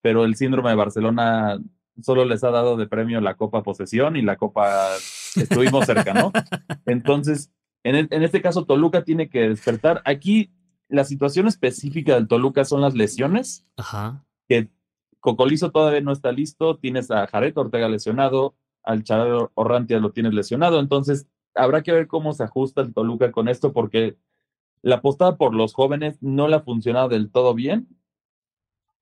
pero 0.00 0.24
el 0.24 0.36
síndrome 0.36 0.70
de 0.70 0.76
Barcelona 0.76 1.58
solo 2.02 2.24
les 2.24 2.44
ha 2.44 2.50
dado 2.50 2.76
de 2.76 2.86
premio 2.86 3.20
la 3.20 3.34
Copa 3.34 3.62
Posesión 3.62 4.16
y 4.16 4.22
la 4.22 4.36
Copa 4.36 4.88
estuvimos 5.36 5.86
cerca, 5.86 6.14
¿no? 6.14 6.32
Entonces, 6.86 7.52
en, 7.82 7.96
en 8.10 8.22
este 8.22 8.40
caso, 8.40 8.64
Toluca 8.64 9.04
tiene 9.04 9.28
que 9.28 9.48
despertar. 9.48 10.02
Aquí, 10.04 10.52
la 10.88 11.04
situación 11.04 11.48
específica 11.48 12.14
del 12.14 12.28
Toluca 12.28 12.64
son 12.64 12.80
las 12.80 12.94
lesiones. 12.94 13.64
Ajá. 13.76 14.24
Que 14.48 14.70
Cocolizo 15.20 15.70
todavía 15.70 16.00
no 16.00 16.12
está 16.12 16.32
listo, 16.32 16.76
tienes 16.76 17.10
a 17.10 17.26
Jared 17.26 17.56
Ortega 17.56 17.88
lesionado, 17.88 18.54
al 18.82 19.02
Charal 19.02 19.48
Orrantia 19.54 19.98
lo 19.98 20.12
tienes 20.12 20.32
lesionado, 20.32 20.80
entonces 20.80 21.26
habrá 21.54 21.82
que 21.82 21.92
ver 21.92 22.06
cómo 22.06 22.32
se 22.32 22.44
ajusta 22.44 22.80
el 22.80 22.94
Toluca 22.94 23.32
con 23.32 23.48
esto, 23.48 23.72
porque 23.72 24.16
la 24.80 24.96
apostada 24.96 25.36
por 25.36 25.54
los 25.54 25.74
jóvenes 25.74 26.18
no 26.22 26.46
le 26.48 26.56
ha 26.56 26.60
funcionado 26.60 27.08
del 27.08 27.30
todo 27.30 27.54
bien 27.54 27.88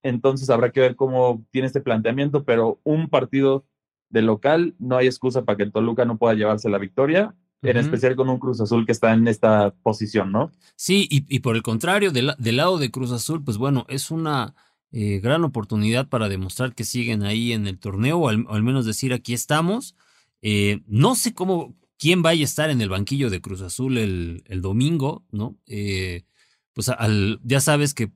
entonces 0.02 0.50
habrá 0.50 0.70
que 0.70 0.80
ver 0.80 0.96
cómo 0.96 1.44
tiene 1.50 1.66
este 1.66 1.80
planteamiento, 1.80 2.44
pero 2.44 2.80
un 2.85 3.09
partido 3.09 3.64
de 4.11 4.22
local, 4.22 4.74
no 4.78 4.96
hay 4.96 5.06
excusa 5.06 5.44
para 5.44 5.56
que 5.56 5.64
el 5.64 5.72
Toluca 5.72 6.04
no 6.04 6.18
pueda 6.18 6.35
llevarse 6.35 6.70
la 6.70 6.78
victoria, 6.78 7.35
en 7.62 7.76
especial 7.76 8.14
con 8.14 8.28
un 8.28 8.38
Cruz 8.38 8.61
Azul 8.61 8.87
que 8.87 8.92
está 8.92 9.12
en 9.12 9.26
esta 9.26 9.74
posición, 9.82 10.30
¿no? 10.30 10.52
Sí, 10.76 11.09
y, 11.11 11.40
por 11.40 11.56
el 11.56 11.62
contrario, 11.62 12.12
del, 12.12 12.35
lado 12.38 12.78
de 12.78 12.90
Cruz 12.90 13.11
Azul, 13.11 13.42
pues 13.42 13.56
bueno, 13.56 13.87
es 13.88 14.11
una 14.11 14.54
eh, 14.92 15.18
gran 15.18 15.42
oportunidad 15.42 16.09
para 16.09 16.28
demostrar 16.28 16.74
que 16.74 16.85
siguen 16.85 17.24
ahí 17.24 17.52
en 17.52 17.66
el 17.66 17.78
torneo, 17.78 18.18
o 18.18 18.28
al, 18.28 18.62
menos 18.62 18.87
decir 18.87 19.12
aquí 19.12 19.35
estamos. 19.35 19.96
Eh, 20.42 20.82
no 20.87 21.16
sé 21.16 21.35
cómo, 21.35 21.74
quién 21.98 22.22
vaya 22.22 22.42
a 22.42 22.44
estar 22.44 22.70
en 22.70 22.80
el 22.80 22.88
banquillo 22.88 23.30
de 23.30 23.40
Cruz 23.40 23.62
Azul 23.62 23.98
el, 23.98 24.44
el 24.46 24.61
domingo, 24.62 25.24
¿no? 25.32 25.56
Eh, 25.66 26.24
pues 26.72 26.88
al, 26.88 27.40
ya 27.42 27.61
sabes 27.61 27.94
que 27.94 28.12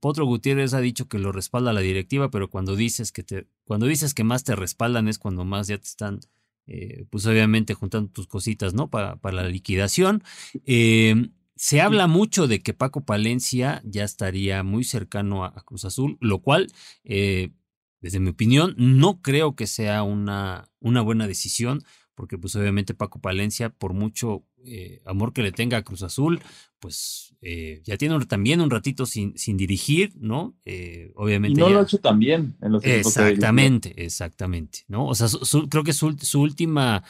Potro 0.00 0.24
Gutiérrez 0.24 0.74
ha 0.74 0.80
dicho 0.80 1.08
que 1.08 1.18
lo 1.18 1.32
respalda 1.32 1.72
la 1.72 1.80
directiva, 1.80 2.30
pero 2.30 2.50
cuando 2.50 2.76
dices 2.76 3.12
que 3.12 3.22
te, 3.22 3.46
cuando 3.64 3.86
dices 3.86 4.14
que 4.14 4.24
más 4.24 4.44
te 4.44 4.56
respaldan 4.56 5.08
es 5.08 5.18
cuando 5.18 5.44
más 5.44 5.68
ya 5.68 5.78
te 5.78 5.84
están, 5.84 6.20
eh, 6.66 7.04
pues 7.10 7.26
obviamente 7.26 7.74
juntando 7.74 8.10
tus 8.10 8.26
cositas, 8.26 8.74
¿no? 8.74 8.88
Para, 8.90 9.16
para 9.16 9.36
la 9.36 9.48
liquidación. 9.48 10.22
Em, 10.64 11.32
se 11.56 11.80
habla 11.80 12.06
mucho 12.06 12.48
de 12.48 12.62
que 12.62 12.74
Paco 12.74 13.04
Palencia 13.04 13.82
ya 13.84 14.04
estaría 14.04 14.62
muy 14.62 14.84
cercano 14.84 15.44
a, 15.44 15.52
Cruz 15.64 15.84
Azul, 15.84 16.18
lo 16.20 16.40
cual, 16.40 16.72
eh, 17.04 17.50
desde 18.00 18.18
mi 18.18 18.30
opinión, 18.30 18.74
no 18.76 19.22
creo 19.22 19.54
que 19.54 19.66
sea 19.68 20.02
una, 20.02 20.68
una 20.80 21.02
buena 21.02 21.28
decisión 21.28 21.84
porque 22.14 22.38
pues 22.38 22.54
obviamente 22.56 22.94
Paco 22.94 23.20
Palencia, 23.20 23.70
por 23.70 23.94
mucho 23.94 24.44
eh, 24.64 25.00
amor 25.06 25.32
que 25.32 25.42
le 25.42 25.52
tenga 25.52 25.78
a 25.78 25.82
Cruz 25.82 26.02
Azul, 26.02 26.40
pues 26.78 27.34
eh, 27.40 27.80
ya 27.84 27.96
tiene 27.96 28.18
también 28.26 28.60
un 28.60 28.70
ratito 28.70 29.06
sin, 29.06 29.36
sin 29.36 29.56
dirigir, 29.56 30.12
¿no? 30.16 30.54
Eh, 30.64 31.12
obviamente. 31.16 31.60
Y 31.60 31.62
no 31.62 31.70
lo 31.70 31.80
ha 31.80 31.82
hecho 31.82 31.98
también 31.98 32.54
en 32.60 32.72
los 32.72 32.84
Exactamente, 32.84 33.94
exactamente, 34.04 34.84
¿no? 34.88 35.06
O 35.06 35.14
sea, 35.14 35.28
creo 35.68 35.84
que 35.84 35.92
su, 35.92 36.16
su 36.20 36.40
última 36.40 37.04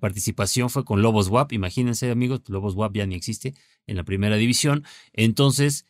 participación 0.00 0.70
fue 0.70 0.86
con 0.86 1.02
Lobos 1.02 1.28
WAP, 1.28 1.52
imagínense 1.52 2.10
amigos, 2.10 2.40
Lobos 2.48 2.74
WAP 2.74 2.96
ya 2.96 3.06
ni 3.06 3.14
existe 3.14 3.52
en 3.86 3.96
la 3.96 4.04
primera 4.04 4.36
división, 4.36 4.84
entonces, 5.12 5.84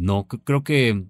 no, 0.00 0.26
creo 0.28 0.64
que 0.64 1.04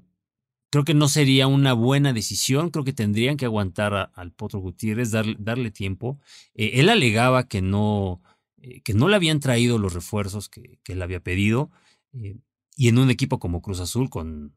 creo 0.71 0.85
que 0.85 0.95
no 0.95 1.09
sería 1.09 1.47
una 1.47 1.73
buena 1.73 2.13
decisión. 2.13 2.71
Creo 2.71 2.85
que 2.85 2.93
tendrían 2.93 3.37
que 3.37 3.47
aguantar 3.47 4.11
al 4.15 4.33
Potro 4.33 4.61
Gutiérrez, 4.61 5.11
darle, 5.11 5.37
darle 5.39 5.71
tiempo. 5.71 6.19
Eh, 6.55 6.73
él 6.75 6.89
alegaba 6.89 7.49
que 7.49 7.63
no, 7.63 8.23
eh, 8.63 8.83
que 8.83 8.95
no 8.95 9.09
le 9.09 9.17
habían 9.17 9.41
traído 9.41 9.79
los 9.79 9.95
refuerzos 9.95 10.49
que, 10.49 10.79
que 10.83 10.93
él 10.93 11.03
había 11.03 11.21
pedido. 11.21 11.71
Eh, 12.13 12.37
y 12.77 12.89
en 12.89 12.99
un 12.99 13.11
equipo 13.11 13.39
como 13.39 13.63
Cruz 13.63 13.81
Azul, 13.81 14.11
con, 14.11 14.55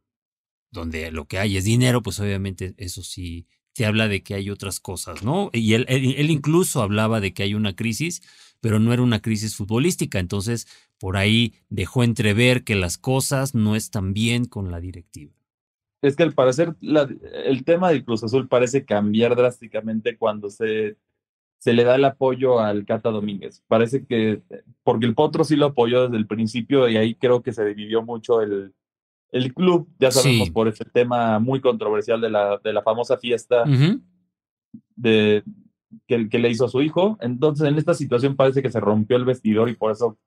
donde 0.71 1.11
lo 1.11 1.27
que 1.27 1.39
hay 1.39 1.57
es 1.57 1.65
dinero, 1.65 2.01
pues 2.01 2.19
obviamente 2.19 2.75
eso 2.77 3.03
sí 3.03 3.47
te 3.73 3.85
habla 3.85 4.07
de 4.07 4.21
que 4.21 4.35
hay 4.35 4.49
otras 4.49 4.79
cosas, 4.81 5.23
¿no? 5.23 5.49
Y 5.53 5.73
él, 5.73 5.85
él 5.87 6.29
incluso 6.29 6.81
hablaba 6.81 7.21
de 7.21 7.33
que 7.33 7.43
hay 7.43 7.53
una 7.53 7.73
crisis, 7.73 8.21
pero 8.59 8.79
no 8.79 8.91
era 8.93 9.01
una 9.01 9.21
crisis 9.21 9.55
futbolística. 9.55 10.19
Entonces, 10.19 10.67
por 10.99 11.15
ahí 11.17 11.53
dejó 11.69 12.03
entrever 12.03 12.65
que 12.65 12.75
las 12.75 12.97
cosas 12.97 13.55
no 13.55 13.77
están 13.77 14.13
bien 14.13 14.45
con 14.45 14.71
la 14.71 14.81
directiva 14.81 15.40
es 16.01 16.15
que 16.15 16.23
al 16.23 16.33
parecer 16.33 16.75
el 16.81 17.63
tema 17.63 17.89
del 17.89 18.03
Cruz 18.03 18.23
Azul 18.23 18.47
parece 18.47 18.85
cambiar 18.85 19.35
drásticamente 19.35 20.17
cuando 20.17 20.49
se, 20.49 20.97
se 21.59 21.73
le 21.73 21.83
da 21.83 21.95
el 21.95 22.05
apoyo 22.05 22.59
al 22.59 22.85
Cata 22.85 23.11
Domínguez. 23.11 23.63
Parece 23.67 24.05
que, 24.05 24.41
porque 24.83 25.05
el 25.05 25.13
Potro 25.13 25.43
sí 25.43 25.55
lo 25.55 25.67
apoyó 25.67 26.03
desde 26.03 26.17
el 26.17 26.27
principio 26.27 26.89
y 26.89 26.97
ahí 26.97 27.13
creo 27.13 27.43
que 27.43 27.53
se 27.53 27.65
dividió 27.65 28.01
mucho 28.01 28.41
el, 28.41 28.73
el 29.31 29.53
club, 29.53 29.87
ya 29.99 30.09
sabemos 30.09 30.49
por 30.49 30.67
ese 30.67 30.85
tema 30.85 31.37
muy 31.39 31.61
controversial 31.61 32.19
de 32.19 32.31
la, 32.31 32.57
de 32.57 32.73
la 32.73 32.81
famosa 32.81 33.17
fiesta 33.17 33.63
de, 34.95 35.43
que, 36.07 36.29
que 36.29 36.39
le 36.39 36.49
hizo 36.49 36.65
a 36.65 36.69
su 36.69 36.81
hijo. 36.81 37.17
Entonces 37.21 37.67
en 37.67 37.77
esta 37.77 37.93
situación 37.93 38.35
parece 38.35 38.63
que 38.63 38.71
se 38.71 38.79
rompió 38.79 39.17
el 39.17 39.25
vestidor 39.25 39.69
y 39.69 39.75
por 39.75 39.91
eso 39.91 40.17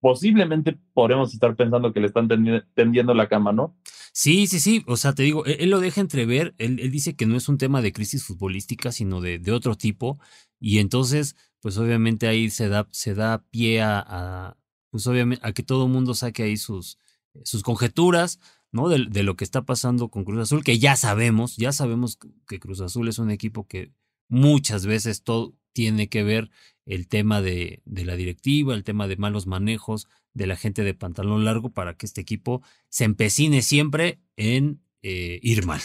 posiblemente 0.00 0.76
podremos 0.94 1.32
estar 1.32 1.54
pensando 1.54 1.92
que 1.92 2.00
le 2.00 2.08
están 2.08 2.28
tendiendo 2.74 3.14
la 3.14 3.28
cama, 3.28 3.52
¿no? 3.52 3.76
Sí, 4.18 4.46
sí, 4.46 4.60
sí. 4.60 4.82
O 4.86 4.96
sea, 4.96 5.12
te 5.14 5.24
digo, 5.24 5.44
él, 5.44 5.68
lo 5.68 5.78
deja 5.78 6.00
entrever. 6.00 6.54
Él, 6.56 6.80
él, 6.80 6.90
dice 6.90 7.14
que 7.14 7.26
no 7.26 7.36
es 7.36 7.50
un 7.50 7.58
tema 7.58 7.82
de 7.82 7.92
crisis 7.92 8.24
futbolística, 8.24 8.90
sino 8.90 9.20
de, 9.20 9.38
de, 9.38 9.52
otro 9.52 9.76
tipo. 9.76 10.18
Y 10.58 10.78
entonces, 10.78 11.36
pues 11.60 11.76
obviamente 11.76 12.26
ahí 12.26 12.48
se 12.48 12.70
da, 12.70 12.88
se 12.92 13.14
da 13.14 13.44
pie 13.50 13.82
a, 13.82 14.56
pues 14.90 15.06
obviamente, 15.06 15.46
a 15.46 15.52
que 15.52 15.62
todo 15.62 15.86
mundo 15.86 16.14
saque 16.14 16.44
ahí 16.44 16.56
sus, 16.56 16.98
sus 17.44 17.62
conjeturas, 17.62 18.40
¿no? 18.72 18.88
De, 18.88 19.22
lo 19.22 19.36
que 19.36 19.44
está 19.44 19.66
pasando 19.66 20.08
con 20.08 20.24
Cruz 20.24 20.40
Azul, 20.40 20.64
que 20.64 20.78
ya 20.78 20.96
sabemos, 20.96 21.56
ya 21.58 21.72
sabemos 21.72 22.18
que 22.48 22.58
Cruz 22.58 22.80
Azul 22.80 23.08
es 23.08 23.18
un 23.18 23.30
equipo 23.30 23.66
que 23.66 23.92
muchas 24.28 24.86
veces 24.86 25.24
todo 25.24 25.54
tiene 25.74 26.08
que 26.08 26.22
ver 26.22 26.50
el 26.86 27.08
tema 27.08 27.42
de, 27.42 27.82
de 27.84 28.04
la 28.04 28.16
directiva, 28.16 28.74
el 28.74 28.84
tema 28.84 29.06
de 29.08 29.16
malos 29.16 29.46
manejos 29.46 30.08
de 30.32 30.46
la 30.46 30.56
gente 30.56 30.84
de 30.84 30.94
pantalón 30.94 31.44
largo 31.44 31.70
para 31.70 31.96
que 31.96 32.06
este 32.06 32.20
equipo 32.20 32.62
se 32.88 33.04
empecine 33.04 33.62
siempre 33.62 34.20
en 34.36 34.80
eh, 35.02 35.38
ir 35.42 35.64
mal. 35.66 35.80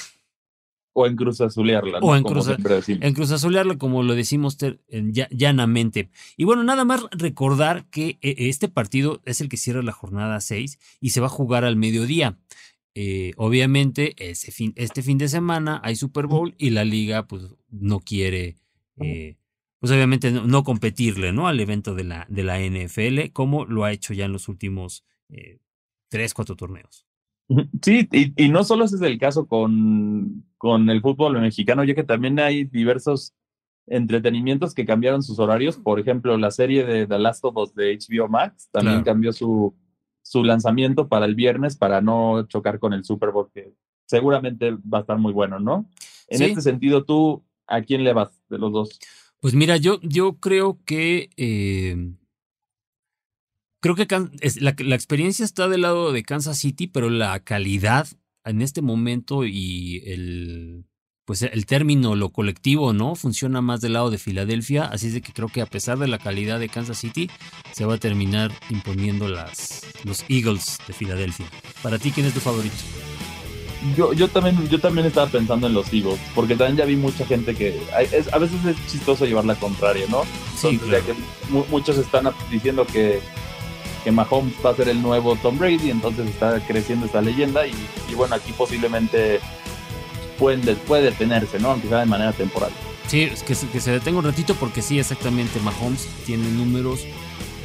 O 0.93 1.07
en 1.07 1.15
Cruz 1.15 1.39
Azulearla. 1.39 2.01
¿no? 2.01 2.07
O 2.07 2.15
en, 2.15 2.23
Cruz, 2.23 2.49
en 2.49 3.77
como 3.77 4.03
lo 4.03 4.13
decimos 4.13 4.57
llanamente. 4.89 6.09
Y 6.35 6.43
bueno, 6.43 6.65
nada 6.65 6.83
más 6.83 7.05
recordar 7.11 7.85
que 7.89 8.19
eh, 8.21 8.35
este 8.49 8.67
partido 8.67 9.21
es 9.25 9.39
el 9.39 9.47
que 9.47 9.55
cierra 9.55 9.83
la 9.83 9.93
jornada 9.93 10.41
6 10.41 10.79
y 10.99 11.11
se 11.11 11.21
va 11.21 11.27
a 11.27 11.29
jugar 11.29 11.63
al 11.63 11.77
mediodía. 11.77 12.37
Eh, 12.93 13.31
obviamente, 13.37 14.15
ese 14.17 14.51
fin, 14.51 14.73
este 14.75 15.01
fin 15.01 15.17
de 15.17 15.29
semana 15.29 15.79
hay 15.81 15.95
Super 15.95 16.27
Bowl 16.27 16.55
y 16.57 16.71
la 16.71 16.83
liga 16.83 17.25
pues 17.25 17.43
no 17.69 18.01
quiere, 18.01 18.57
pues 19.81 19.91
obviamente 19.91 20.31
no, 20.31 20.63
competirle 20.63 21.33
¿no? 21.33 21.47
al 21.47 21.59
evento 21.59 21.95
de 21.95 22.03
la, 22.03 22.27
de 22.29 22.43
la 22.43 22.59
NFL 22.59 23.31
como 23.33 23.65
lo 23.65 23.83
ha 23.83 23.91
hecho 23.91 24.13
ya 24.13 24.25
en 24.25 24.31
los 24.31 24.47
últimos 24.47 25.03
tres, 26.07 26.35
cuatro 26.35 26.55
torneos. 26.55 27.07
Sí, 27.81 28.07
y, 28.11 28.49
no 28.49 28.63
solo 28.63 28.85
ese 28.85 28.97
es 28.97 29.01
el 29.01 29.17
caso 29.17 29.47
con, 29.47 30.45
con 30.57 30.89
el 30.89 31.01
fútbol 31.01 31.41
mexicano, 31.41 31.83
ya 31.83 31.95
que 31.95 32.03
también 32.03 32.39
hay 32.39 32.63
diversos 32.63 33.33
entretenimientos 33.87 34.75
que 34.75 34.85
cambiaron 34.85 35.23
sus 35.23 35.39
horarios. 35.39 35.77
Por 35.77 35.99
ejemplo, 35.99 36.37
la 36.37 36.51
serie 36.51 36.85
de 36.85 37.07
The 37.07 37.17
Last 37.17 37.43
of 37.43 37.57
Us 37.57 37.73
de 37.73 37.97
HBO 37.97 38.29
Max 38.29 38.69
también 38.71 39.03
cambió 39.03 39.33
su, 39.33 39.73
su 40.21 40.43
lanzamiento 40.43 41.07
para 41.07 41.25
el 41.25 41.33
viernes 41.33 41.75
para 41.75 42.01
no 42.01 42.45
chocar 42.47 42.77
con 42.77 42.93
el 42.93 43.03
Super 43.03 43.31
Bowl, 43.31 43.49
que 43.51 43.73
seguramente 44.05 44.71
va 44.71 44.99
a 44.99 45.01
estar 45.01 45.17
muy 45.17 45.33
bueno, 45.33 45.59
¿no? 45.59 45.89
En 46.27 46.43
este 46.43 46.61
sentido, 46.61 47.03
¿tú 47.03 47.43
a 47.67 47.81
quién 47.81 48.03
le 48.03 48.13
vas 48.13 48.29
de 48.47 48.59
los 48.59 48.71
dos? 48.71 48.99
Pues 49.41 49.55
mira, 49.55 49.75
yo, 49.77 49.99
yo 50.01 50.37
creo 50.39 50.79
que 50.85 51.31
eh, 51.35 52.13
creo 53.81 53.95
que 53.95 54.05
la, 54.59 54.75
la, 54.77 54.95
experiencia 54.95 55.43
está 55.43 55.67
del 55.67 55.81
lado 55.81 56.11
de 56.11 56.21
Kansas 56.21 56.59
City, 56.59 56.85
pero 56.85 57.09
la 57.09 57.39
calidad 57.39 58.07
en 58.45 58.61
este 58.61 58.83
momento 58.83 59.43
y 59.45 60.03
el 60.05 60.85
pues 61.25 61.43
el 61.43 61.65
término 61.65 62.15
lo 62.15 62.29
colectivo, 62.29 62.93
¿no? 62.93 63.15
Funciona 63.15 63.61
más 63.61 63.79
del 63.79 63.93
lado 63.93 64.09
de 64.11 64.17
Filadelfia, 64.17 64.83
así 64.83 65.07
es 65.07 65.13
de 65.13 65.21
que 65.21 65.33
creo 65.33 65.47
que 65.47 65.61
a 65.61 65.65
pesar 65.65 65.97
de 65.97 66.07
la 66.07 66.17
calidad 66.17 66.59
de 66.59 66.67
Kansas 66.67 66.97
City, 66.97 67.29
se 67.71 67.85
va 67.85 67.95
a 67.95 67.97
terminar 67.99 68.51
imponiendo 68.69 69.29
las 69.29 69.87
los 70.03 70.25
Eagles 70.29 70.77
de 70.87 70.93
Filadelfia. 70.93 71.47
Para 71.81 71.99
ti, 71.99 72.11
¿quién 72.11 72.25
es 72.25 72.33
tu 72.33 72.41
favorito? 72.41 72.75
Yo, 73.97 74.13
yo 74.13 74.27
también 74.27 74.69
yo 74.69 74.79
también 74.79 75.07
estaba 75.07 75.27
pensando 75.27 75.65
en 75.67 75.73
los 75.73 75.91
Eagles, 75.91 76.19
porque 76.35 76.55
también 76.55 76.77
ya 76.77 76.85
vi 76.85 76.95
mucha 76.95 77.25
gente 77.25 77.55
que 77.55 77.81
a 77.93 78.37
veces 78.37 78.65
es 78.65 78.75
chistoso 78.91 79.25
llevar 79.25 79.45
la 79.45 79.55
contraria, 79.55 80.05
¿no? 80.07 80.23
Sí, 80.55 80.77
que 80.77 81.15
muchos 81.69 81.97
están 81.97 82.29
diciendo 82.51 82.85
que 82.85 83.21
que 84.03 84.11
Mahomes 84.11 84.53
va 84.65 84.71
a 84.71 84.75
ser 84.75 84.89
el 84.89 85.01
nuevo 85.01 85.35
Tom 85.35 85.57
Brady, 85.57 85.91
entonces 85.91 86.27
está 86.27 86.59
creciendo 86.65 87.05
esta 87.05 87.21
leyenda 87.21 87.65
y, 87.67 87.73
bueno, 88.15 88.35
aquí 88.35 88.51
posiblemente 88.51 89.39
pueden, 90.37 90.61
puede 90.87 91.03
detenerse, 91.03 91.59
¿no? 91.59 91.71
Aunque 91.71 91.87
sea 91.87 91.99
de 91.99 92.05
manera 92.05 92.33
temporal. 92.33 92.71
Sí, 93.07 93.23
es 93.23 93.43
que, 93.43 93.55
que 93.55 93.79
se 93.79 93.91
detenga 93.91 94.19
un 94.19 94.25
ratito 94.25 94.55
porque 94.55 94.81
sí, 94.81 94.99
exactamente, 94.99 95.59
Mahomes 95.59 96.07
tiene 96.25 96.49
números, 96.49 97.05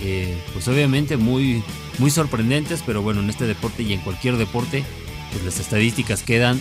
eh, 0.03 0.37
pues 0.53 0.67
obviamente 0.69 1.17
muy, 1.17 1.63
muy 1.99 2.11
sorprendentes, 2.11 2.83
pero 2.85 3.03
bueno, 3.03 3.21
en 3.21 3.31
este 3.31 3.47
deporte 3.47 3.83
y 3.83 3.93
en 3.93 4.01
cualquier 4.01 4.37
deporte, 4.37 4.85
pues 5.33 5.45
las 5.45 5.61
estadísticas 5.61 6.23
quedan 6.23 6.61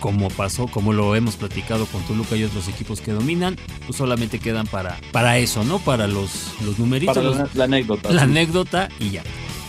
como 0.00 0.28
pasó, 0.28 0.66
como 0.66 0.92
lo 0.92 1.14
hemos 1.16 1.36
platicado 1.36 1.86
con 1.86 2.02
Toluca 2.02 2.36
y 2.36 2.44
otros 2.44 2.68
equipos 2.68 3.00
que 3.00 3.12
dominan, 3.12 3.56
pues 3.86 3.96
solamente 3.96 4.38
quedan 4.38 4.66
para, 4.66 4.98
para 5.12 5.38
eso, 5.38 5.64
¿no? 5.64 5.78
Para 5.78 6.06
los, 6.06 6.52
los 6.64 6.78
numeritos. 6.78 7.16
Para 7.16 7.48
la, 7.54 7.64
anécdota. 7.64 8.12
La 8.12 8.22
anécdota 8.22 8.88
y 9.00 9.10
ya. 9.10 9.22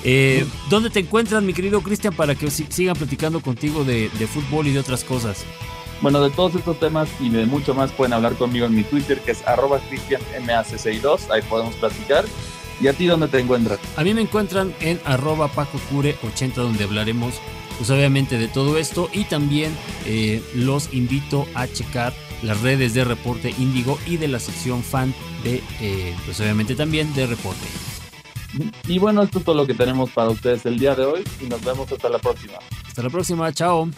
Eh, 0.03 0.45
¿Dónde 0.69 0.89
te 0.89 0.99
encuentran, 0.99 1.45
mi 1.45 1.53
querido 1.53 1.81
Cristian, 1.81 2.13
para 2.13 2.35
que 2.35 2.49
sigan 2.51 2.95
platicando 2.95 3.41
contigo 3.41 3.83
de, 3.83 4.09
de, 4.09 4.27
fútbol 4.27 4.67
y 4.67 4.71
de 4.71 4.79
otras 4.79 5.03
cosas? 5.03 5.43
Bueno, 6.01 6.21
de 6.21 6.29
todos 6.29 6.55
estos 6.55 6.79
temas 6.79 7.09
y 7.19 7.29
de 7.29 7.45
mucho 7.45 7.73
más 7.73 7.91
pueden 7.91 8.13
hablar 8.13 8.35
conmigo 8.35 8.67
en 8.67 8.75
mi 8.75 8.83
Twitter, 8.83 9.19
que 9.19 9.31
es 9.31 9.45
arroba 9.47 9.81
cristianmac62, 9.89 11.31
ahí 11.31 11.41
podemos 11.49 11.75
platicar. 11.75 12.25
¿Y 12.79 12.87
a 12.87 12.93
ti 12.93 13.07
dónde 13.07 13.27
te 13.27 13.39
encuentran? 13.39 13.79
A 13.95 14.03
mí 14.03 14.13
me 14.13 14.21
encuentran 14.21 14.71
en 14.81 14.99
arroba 15.03 15.49
pacocure80, 15.51 16.53
donde 16.53 16.83
hablaremos 16.83 17.33
pues 17.77 17.89
obviamente 17.89 18.37
de 18.37 18.47
todo 18.47 18.77
esto 18.77 19.09
y 19.13 19.25
también 19.25 19.75
eh, 20.05 20.43
los 20.55 20.93
invito 20.93 21.47
a 21.55 21.67
checar 21.67 22.13
las 22.43 22.61
redes 22.61 22.93
de 22.93 23.03
Reporte 23.03 23.53
Índigo 23.57 23.97
y 24.05 24.17
de 24.17 24.27
la 24.27 24.39
sección 24.39 24.83
fan 24.83 25.13
de, 25.43 25.63
eh, 25.81 26.15
pues 26.25 26.39
obviamente 26.39 26.75
también 26.75 27.13
de 27.13 27.27
Reporte. 27.27 27.67
Y 28.87 28.99
bueno, 28.99 29.23
esto 29.23 29.39
es 29.39 29.45
todo 29.45 29.55
lo 29.55 29.67
que 29.67 29.73
tenemos 29.73 30.09
para 30.11 30.29
ustedes 30.29 30.65
el 30.65 30.79
día 30.79 30.95
de 30.95 31.05
hoy 31.05 31.23
y 31.41 31.45
nos 31.45 31.63
vemos 31.63 31.91
hasta 31.91 32.09
la 32.09 32.19
próxima. 32.19 32.53
Hasta 32.87 33.03
la 33.03 33.09
próxima, 33.09 33.51
chao. 33.53 33.89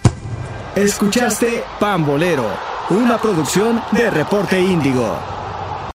Escuchaste 0.75 1.63
Pambolero, 1.79 2.45
una 2.89 3.17
producción 3.17 3.81
de 3.91 4.09
Reporte 4.09 4.59
Índigo. 4.59 5.38